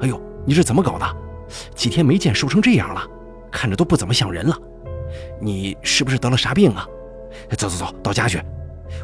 [0.01, 1.05] 哎呦，你是怎么搞的？
[1.73, 3.01] 几天没见，瘦成这样了，
[3.49, 4.57] 看着都不怎么像人了。
[5.39, 6.85] 你是不是得了啥病啊？
[7.57, 8.41] 走走走到家去。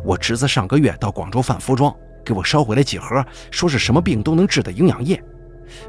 [0.03, 5.21] 我侄子上个月到广州贩服装，给我捎回来几盒，说是什么病都能治的营养液，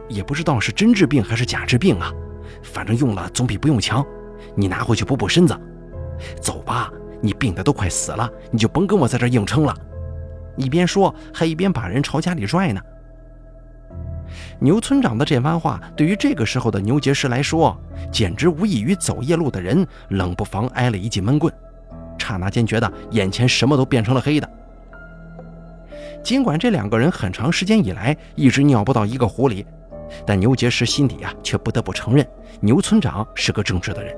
[0.08, 2.12] 也不知道是真治病还是假治病啊。
[2.62, 4.04] 反正用了总比不用强。
[4.54, 5.58] 你拿回去补补身子。
[6.40, 6.90] 走吧。”
[7.22, 9.76] 你病得都快死了，你就甭跟我在这硬撑了。
[10.56, 12.80] 一边说，还一边把人朝家里拽呢。
[14.58, 17.78] 牛村长的这番话，对于这个时候的牛结石来说，
[18.10, 21.52] 简直无异于走夜路的人冷不防挨了一记闷棍。
[22.20, 24.48] 刹那间，觉得眼前什么都变成了黑的。
[26.22, 29.64] 尽管这两个人很长时间以来一直尿不到一个壶里，
[30.26, 32.26] 但牛结石心底啊，却不得不承认
[32.60, 34.14] 牛村长是个正直的人。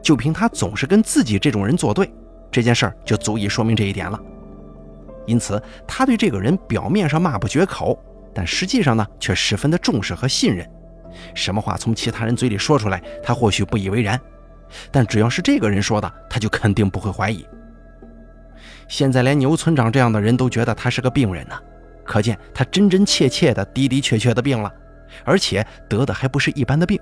[0.00, 2.08] 就凭他总是跟自己这种人作对，
[2.52, 4.20] 这件事儿就足以说明这一点了。
[5.26, 7.98] 因此，他对这个人表面上骂不绝口，
[8.34, 10.68] 但实际上呢，却十分的重视和信任。
[11.34, 14.20] 什么话从其他人嘴里说出来，他或许不以为然，
[14.90, 17.46] 但只要是这个人说的，他就肯定不会怀疑。
[18.88, 21.54] 现在连牛村长这样的人都觉得他是个病人呢，
[22.04, 24.72] 可见他真真切切的的的确确的病了，
[25.24, 27.00] 而且得的还不是一般的病。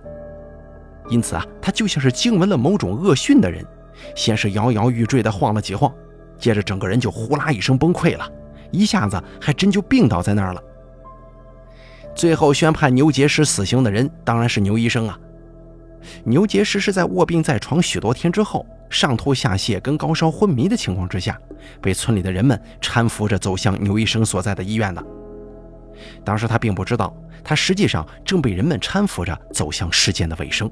[1.09, 3.65] 因此啊，他就像是惊闻了某种恶讯的人，
[4.15, 5.93] 先是摇摇欲坠的晃了几晃，
[6.39, 8.31] 接着整个人就呼啦一声崩溃了，
[8.71, 10.63] 一下子还真就病倒在那儿了。
[12.15, 15.19] 最后宣判牛结石死刑的人当然是牛医生啊。
[16.25, 21.39] 牛结石是在卧病在床许多天之后，上吐下泻跟高烧昏迷的情况之下，
[21.81, 25.05] 被村里的人们搀扶着走向牛医生所在的医院的。
[26.25, 30.71] 当时他并不知道，他实际上正被人们搀扶着走向世间的尾声。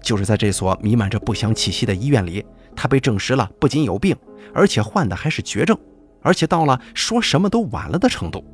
[0.00, 2.44] 就是在这所弥漫着不祥气息的医院里，
[2.76, 4.16] 他被证实了不仅有病，
[4.54, 5.76] 而且患的还是绝症，
[6.22, 8.44] 而且到了说什么都晚了的程度。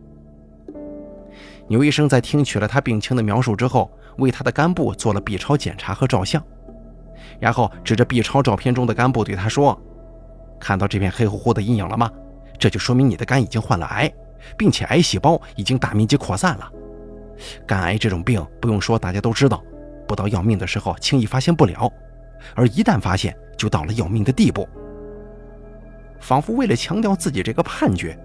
[1.71, 6.45] 牛医生在听取了他病情的描述之后，为他的肝部做了 B 超检查和照相，
[7.39, 9.81] 然后指着 B 超照片中的肝部对他说
[10.59, 12.11] ：“看到这片黑乎乎的阴影了吗？
[12.59, 14.13] 这就说明你的肝已经患了癌，
[14.59, 16.69] 并且癌细胞已经大面积扩散了。
[17.65, 19.63] 肝癌这种病，不用说，大家都知道。”
[20.09, 21.89] 不到要命的时候，轻易发现不了；
[22.57, 24.69] 而一旦发现，就到了要命的地步。
[26.21, 28.17] 仿佛为了强调自己这个判决，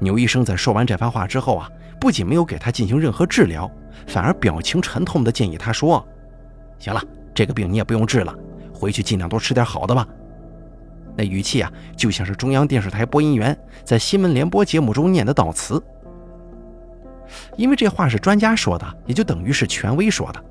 [0.00, 3.70] 牛医生在说完这番话之后啊，不仅没有给他进行任何治疗，
[4.06, 6.06] 反而表情沉痛地建议他说
[6.78, 7.02] ：“行了，
[7.32, 8.34] 这个病你也不用治了，
[8.72, 10.06] 回去尽量多吃点好的吧。”
[11.16, 15.82] 那语气啊，就像是中央电视台播音员在新闻联播节目中念的悼词。
[17.56, 20.44] 因为这话是专家说的，也就等于是权威说的。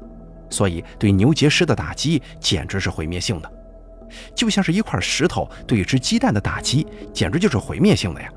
[0.50, 3.52] 所以，对牛结石的打击简直是毁灭性的，
[4.36, 8.30] 就像是一块石头对一只鸡蛋的打击，简直就是毁灭性的呀！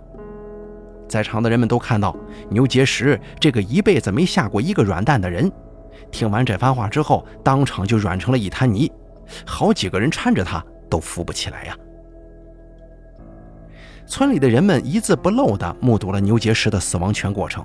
[1.09, 2.17] 在场的人们都看到，
[2.51, 5.51] 牛结石这个一辈子没下过一个软蛋的人，
[6.11, 8.91] 听完这番话之后，当场就软成了一滩泥，
[9.45, 11.77] 好几个人搀着他都扶不起来呀！
[14.07, 17.65] 村里的人们一字不漏地目睹了牛结石的死亡全过程。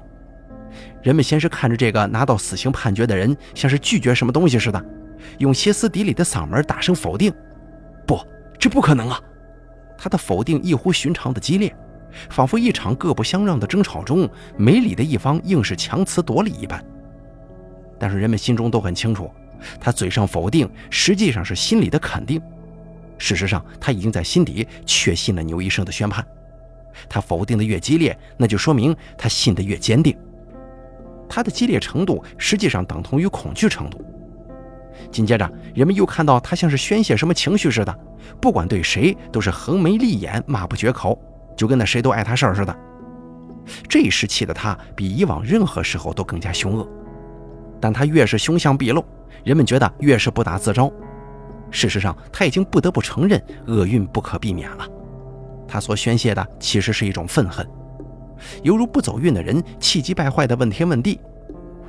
[1.04, 4.84] 人们先是看着这个拿到死刑判决的人，像是拒绝什么东西似的，
[5.40, 7.34] 用歇斯底里的嗓门大声否定
[8.06, 8.20] ：“不，
[8.60, 9.22] 这不可能啊！”
[9.98, 11.76] 他的否定异乎寻常的激烈，
[12.30, 14.28] 仿佛一场各不相让的争吵中，
[14.58, 16.84] 没理的一方硬是强词夺理一般。
[18.00, 19.30] 但是人们心中都很清楚，
[19.80, 22.42] 他嘴上否定，实际上是心里的肯定。
[23.20, 26.26] 事实上，他已经在心底确信了牛医生的宣判。
[27.08, 30.18] 他否定的越激烈，那就说明他信得越坚定。
[31.30, 34.04] 他的激烈程度实际上等同于恐惧程度。
[35.12, 38.00] 紧接着，人们又看到他像是宣泄什么情绪似的，
[38.42, 41.18] 不管对谁都是横眉立眼、骂不绝口，
[41.56, 42.76] 就跟那谁都碍他事儿似的。
[43.88, 46.88] 这一时期的他比以往任何时候都更加凶恶，
[47.80, 49.06] 但他越是凶相毕露，
[49.44, 50.92] 人们觉得越是不打自招。
[51.70, 54.88] 事实上，他已经不得不承认厄运不可避免了。
[55.68, 57.66] 他所宣泄的其实是一种愤恨。
[58.64, 61.18] 犹如不走运的人，气急败坏地问天问地：“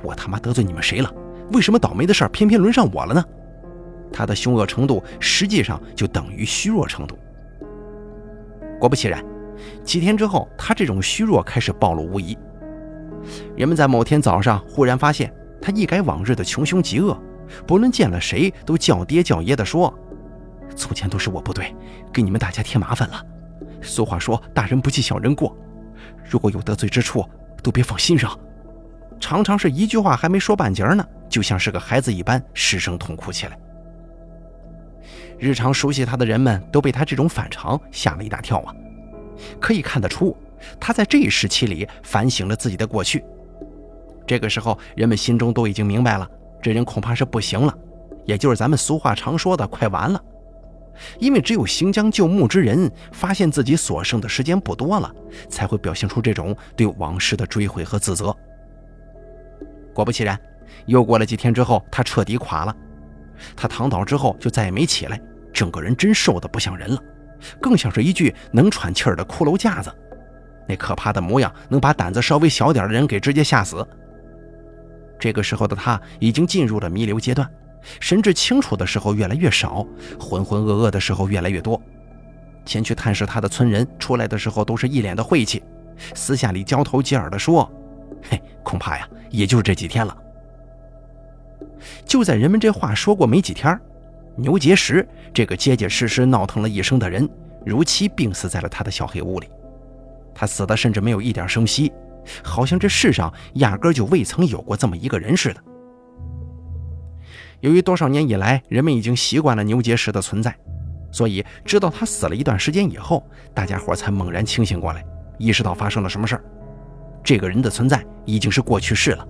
[0.01, 1.11] 我他妈得罪你们谁了？
[1.51, 3.23] 为什么倒霉的事儿偏偏轮上我了呢？”
[4.13, 7.17] 他的凶恶程度实际上就等于虚弱程度。
[8.79, 9.23] 果不其然，
[9.83, 12.37] 几天之后，他这种虚弱开始暴露无遗。
[13.55, 17.17] 人们在某天早上忽然发现，他一改往日的穷凶极恶，
[17.65, 19.93] 不论见了谁都叫爹叫爷的说
[20.75, 21.73] ：“从前都是我不对，
[22.11, 23.25] 给你们大家添麻烦了。
[23.81, 25.57] 俗话说，大人不计小人过。”
[26.29, 27.25] 如果有得罪之处，
[27.63, 28.37] 都别放心上。
[29.23, 33.57] 常常是一句话还没说半截呢，就像是个孩子一般失声痛哭起来。
[35.39, 38.75] 日常熟悉他的人们都被他这种反常吓了一大跳啊！
[39.61, 40.35] 可以看得出，
[40.77, 43.23] 他在这一时期里反省了自己的过去。
[44.27, 46.29] 这个时候，人们心中都已经明白了，
[46.61, 47.73] 这人恐怕是不行了，
[48.25, 50.21] 也就是咱们俗话常说的“快完了”。
[51.17, 55.09] 因为只有行将就木之人发现自己所剩的时间不多了，
[55.47, 58.35] 才会表现出这种对往事的追悔和自责。
[59.93, 60.39] 果不其然，
[60.85, 62.75] 又过了几天之后，他彻底垮了。
[63.55, 65.19] 他躺倒之后就再也没起来，
[65.53, 67.01] 整个人真瘦得不像人了，
[67.61, 69.93] 更像是一具能喘气儿的骷髅架子。
[70.67, 73.85] 那可怕的模样，能把胆子稍微小点的人给直接吓死。
[75.19, 77.49] 这个时候的他已经进入了弥留阶段。
[77.99, 79.85] 神志清楚的时候越来越少，
[80.17, 81.81] 浑浑噩噩的时候越来越多。
[82.65, 85.61] 前去探视他的村人出来的时候都是一脸的晦气，
[86.15, 87.69] 私下里交头接耳地说
[88.21, 90.17] ：“嘿，恐怕呀，也就是这几天了。”
[92.05, 93.79] 就在人们这话说过没几天，
[94.35, 97.27] 牛结石这个结结实实闹腾了一生的人，
[97.65, 99.49] 如期病死在了他的小黑屋里。
[100.33, 101.91] 他死的甚至没有一点声息，
[102.43, 105.61] 好像这世上压根就未曾有过这么一个人似的。
[107.59, 110.55] 由于多少年以来，人们已经习惯了牛结石的存在，
[111.11, 115.05] 所以知道他死了一段时间以后，大家伙才猛然清醒过来，
[115.37, 116.43] 意识到发生了什么事儿。
[117.23, 119.27] 这个人的存在已经是过去式了，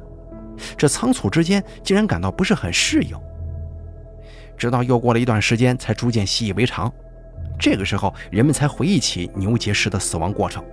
[0.78, 3.16] 这仓促之间竟然感到不是很适应。
[4.58, 6.92] 直到又过了一段时间，才逐渐习以为常。
[7.60, 10.64] 这个时候，人们才回忆起牛结石的死亡过程，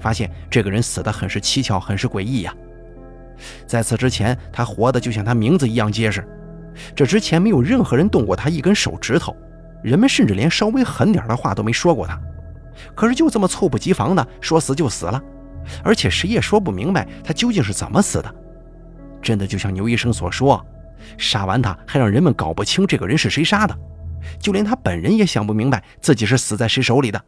[0.00, 2.54] 发现这个人死得很是蹊跷，很是诡异呀。
[3.66, 6.26] 在此之前，他活的就像他名字一样结实。
[6.94, 9.36] 这之前没有任何人动过他一根手指头，
[9.82, 12.20] 人们甚至连稍微狠点的话都没说过他。
[12.94, 15.20] 可是就这么猝不及防的说死就死了，
[15.84, 18.34] 而且谁也说不明白他究竟是怎么死的。
[19.20, 20.64] 真的就像牛医生所说，
[21.16, 23.76] 杀完他还让人们搞不清这个人是谁杀的，
[24.38, 27.22] 就连他本人也想不明白自己是死在谁手里的，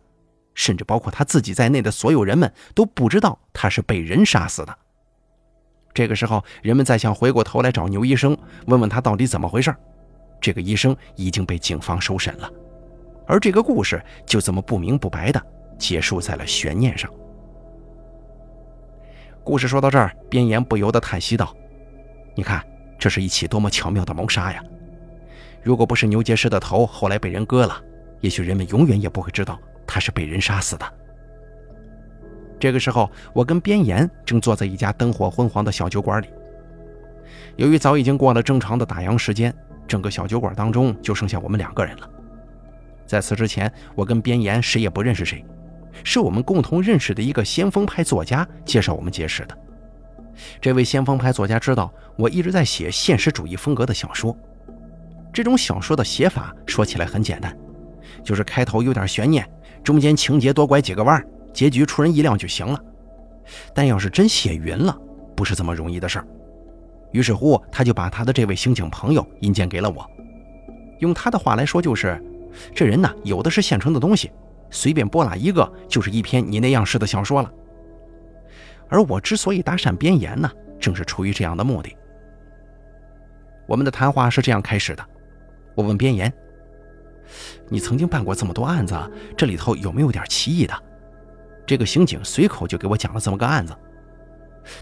[0.54, 4.78] 甚至包括他自己在内的所有人们都不知道他是被人杀死的。
[5.92, 9.74] 这个时候，人们再想回过头来找牛医生，问问他到底怎么回事。
[10.40, 12.48] 这个医生已经被警方收审了，
[13.26, 15.42] 而这个故事就这么不明不白的
[15.76, 17.10] 结束在了悬念上。
[19.50, 21.52] 故事说到这儿，边岩不由得叹息道
[22.36, 22.64] ：“你看，
[22.96, 24.62] 这是一起多么巧妙的谋杀呀！
[25.60, 27.82] 如果不是牛结石的头后来被人割了，
[28.20, 30.86] 也许人们永远也不会知道他是被人杀死的。”
[32.60, 36.28] 这个时候，我跟边岩正坐在一家灯火昏黄的小酒馆里。
[37.56, 39.52] 由于早已经过了正常的打烊时间，
[39.88, 42.08] 整个小酒馆当中就剩下我们两个人了。
[43.04, 45.44] 在此之前，我跟边岩谁也不认识谁，
[46.04, 49.58] 是我们共同认识的一个先锋派作家介绍我们结识的。
[50.60, 54.36] 这位先锋派作家知道我一直在写现实主义风格的小说，
[55.32, 57.56] 这种小说的写法说起来很简单，
[58.24, 59.46] 就是开头有点悬念，
[59.84, 61.22] 中间情节多拐几个弯
[61.52, 62.80] 结局出人意料就行了，
[63.74, 64.96] 但要是真写匀了，
[65.36, 66.26] 不是这么容易的事儿。
[67.12, 70.08] 于是乎，他就把他的这位刑警朋友引荐给了我。
[71.00, 72.22] 用他的话来说，就是
[72.74, 74.30] 这人呢，有的是现成的东西，
[74.70, 77.52] 随便拨拉一个，就是一篇你那样式的小说了。
[78.88, 80.50] 而我之所以搭讪边沿呢，
[80.80, 81.96] 正是出于这样的目的。
[83.66, 85.04] 我们的谈话是这样开始的：
[85.74, 86.32] 我问边沿
[87.70, 88.96] ：“你曾经办过这么多案子，
[89.36, 90.74] 这里头有没有点奇异的？”
[91.64, 93.72] 这个刑警随口就给我讲了这么个案子，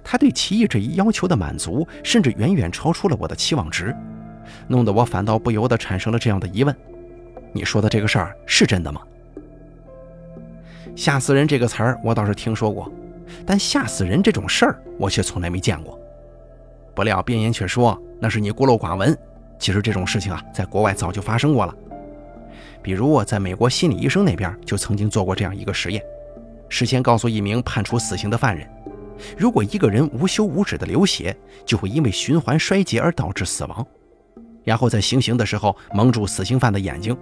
[0.03, 3.95] 他对奇异这一要求的满足，甚至远远超出了我的期望值，
[4.67, 6.75] 弄得我反倒不由得产生了这样的疑问：
[7.53, 9.03] 你说的这个事儿是真的吗？
[10.99, 12.91] 吓死人这个词儿我倒是听说过，
[13.47, 15.97] 但吓死人这种事儿我却从来没见过。
[16.93, 19.17] 不料边言却说那是你孤陋寡闻，
[19.61, 21.73] 其实这种事情啊，在国外早就发生过了，
[22.83, 26.03] 比如我在美国心理医生那边就曾经做过这样一个实验。
[26.69, 28.69] 事先告诉一名判处死刑的犯人，
[29.37, 31.33] 如果一个人无休无止的流血，
[31.65, 33.87] 就会因为循环衰竭而导致死亡。
[34.65, 37.17] 然后在行刑的时候蒙住死刑犯的眼睛，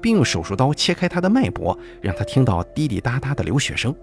[0.00, 3.94] 并用手术刀切开他的脉搏，让他听到滴滴答答的流血声。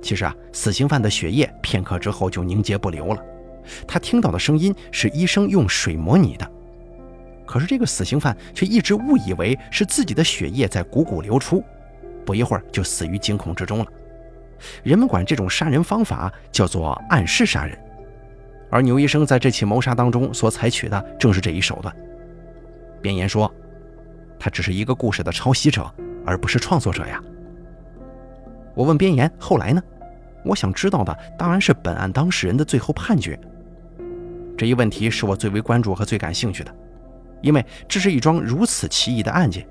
[0.00, 3.22] 其实啊，死刑犯的血液片刻之后就凝结不流了，
[3.86, 6.50] 他听到的声音是医生用水模拟的。
[7.46, 11.64] 可是这个死刑犯却一直误以为是自己的血液在汩汩流出。
[12.26, 13.86] 不一会儿就死于惊恐之中了。
[14.82, 17.78] 人们管这种杀人方法叫做暗示杀人，
[18.70, 21.94] 而牛医生在这起谋杀当中所采取的正是这一手段。
[23.00, 23.50] 边言说，
[24.38, 25.90] 他只是一个故事的抄袭者，
[26.24, 27.22] 而不是创作者呀。
[28.74, 29.82] 我问边岩，后来呢？
[30.44, 33.38] 我想知道的当然是本案当事人的最后判决。
[34.56, 36.74] 这一问题是我最为关注和最感兴趣的，
[37.42, 39.66] 因为这是一桩如此奇异的案件。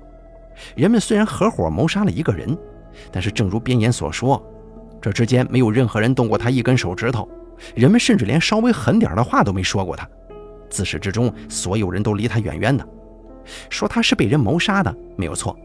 [0.76, 2.56] 人们虽然合伙谋杀了一个人，
[3.10, 4.44] 但是正如边岩所说，
[5.00, 7.28] 这之间没有任何人动过他一根手指头，
[7.74, 10.08] 人们甚至连稍微狠点的话都没说过他。
[10.68, 12.86] 自始至终，所有人都离他远远的。
[13.70, 15.58] 说他是被人谋杀的没有错，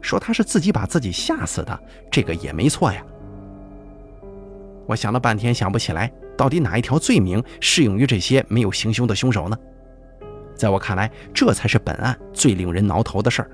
[0.00, 1.80] 说他是自己把自己吓死的，
[2.10, 3.02] 这个也没错呀。
[4.86, 9.56] 我想了半天，想不起来到底哪一条罪名适用于这些没有行凶的凶手呢？
[10.54, 13.50] 在我看来，这才是本案最令人挠头的事儿。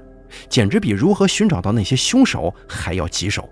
[0.49, 3.49] 简直比如何寻找到那些凶手还要棘手。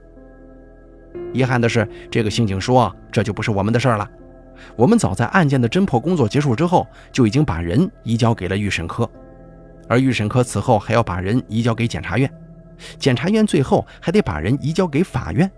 [1.32, 4.10] 遗憾的是，这个刑警说这就不是我们的事儿了。
[4.76, 9.08] 我们早在案件的侦破工作结束之后，就已经把人移交给了预审科，
[9.88, 12.30] 而预审科此后还要把人移交给检察院，
[12.98, 15.50] 检察院最后还得把人移交给法院。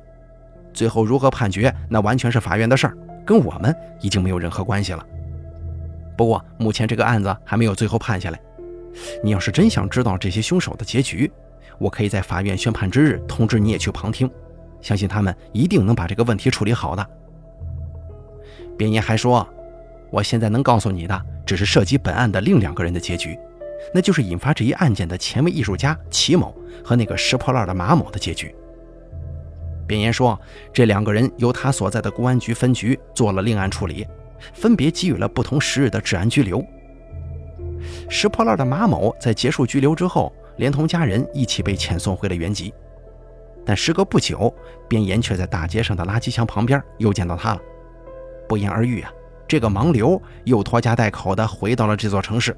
[0.73, 5.05] 最后如何判决，那完全是法院的事儿，跟我们已经没有任何关系了。
[6.17, 8.41] 不过目前这个案子还没有最后判下来。
[9.23, 11.31] 你要是真想知道这些凶手的结局，
[11.79, 14.31] 我可以在法院宣判之日通知你也去旁听，
[14.81, 17.07] 相信他们一定能把这个问题处理好的。
[18.79, 19.47] 边爷还说，
[20.11, 23.39] 我现在能告诉你的只是涉及本案的另两个人的结局，
[23.95, 28.55] 那就是引发这一案件的前卫艺术家齐某和那个拾破烂的马某的结局。
[29.87, 30.39] 边言说，
[30.73, 34.07] 这两个人由他所在的公安局分局做了另案处理，
[34.53, 36.65] 分别给予了不同时日的治安拘留。
[38.09, 42.75] 拾破烂的马某在结束拘留之后，连同家人一起被遣送回了原籍。
[43.65, 44.53] 但时隔不久，
[44.89, 47.61] 边岩却在大街上的垃圾箱旁边又见到他了。
[48.49, 49.13] 不言而喻啊，
[49.47, 52.57] 这个盲流又拖家带口的回到了这座城市。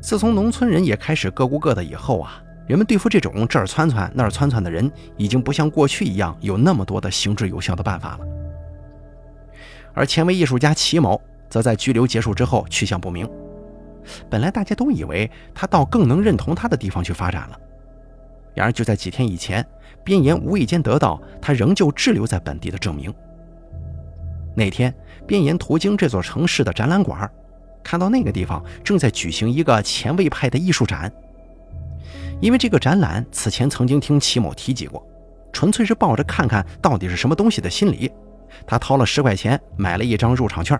[0.00, 8.26] 自从农村人也开始各顾各的以后啊，人们对付这种这儿窜窜那儿窜窜的人，已经不像过去一样有那么多的行之有效的办法了。
[9.94, 13.28] 而前卫艺术家齐某则在拘留结束之后去向不明。
[14.30, 17.58] 本来大家都以为他到更能认同他的地方去发展了，
[18.54, 19.66] 然而就在几天以前，
[20.04, 23.12] 边言无意间得到他仍旧滞留在本地的证明。
[24.54, 24.94] 那天，
[25.26, 27.28] 边言途经这座城市的展览馆，
[27.86, 31.10] 看到那个地方正在举行一个前卫派的艺术展。
[32.40, 35.06] 因为这个展览此前曾经听齐某提及过，
[35.52, 38.10] 纯粹是抱着看看到底是什么东西的心理，
[38.66, 40.76] 他掏了十块钱买了一张入场券。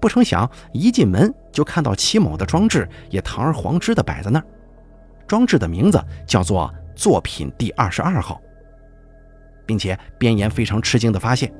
[0.00, 4.44] 不成想，一进门就看到齐某的装置也堂而皇之的摆在那儿。
[5.28, 8.40] 装置的名字叫做“作品第二十二号”，
[9.64, 11.50] 并且边言非常吃惊的发现，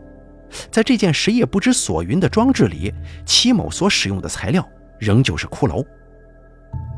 [0.70, 2.92] 在这件谁也不知所云的装置里，
[3.24, 4.66] 齐某所使用的材料
[4.98, 5.84] 仍旧是骷髅。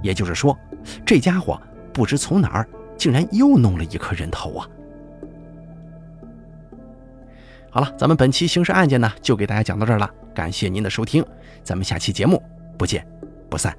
[0.03, 0.59] 也就是说，
[1.05, 1.61] 这家伙
[1.93, 4.69] 不知从哪儿竟然又弄了一颗人头啊！
[7.71, 10.09] 好了，咱们本期刑事案件呢，就给大家讲到这儿了。
[10.35, 11.25] 感谢您的收听，
[11.63, 12.43] 咱们下期节目
[12.79, 13.07] 不见
[13.49, 13.77] 不散。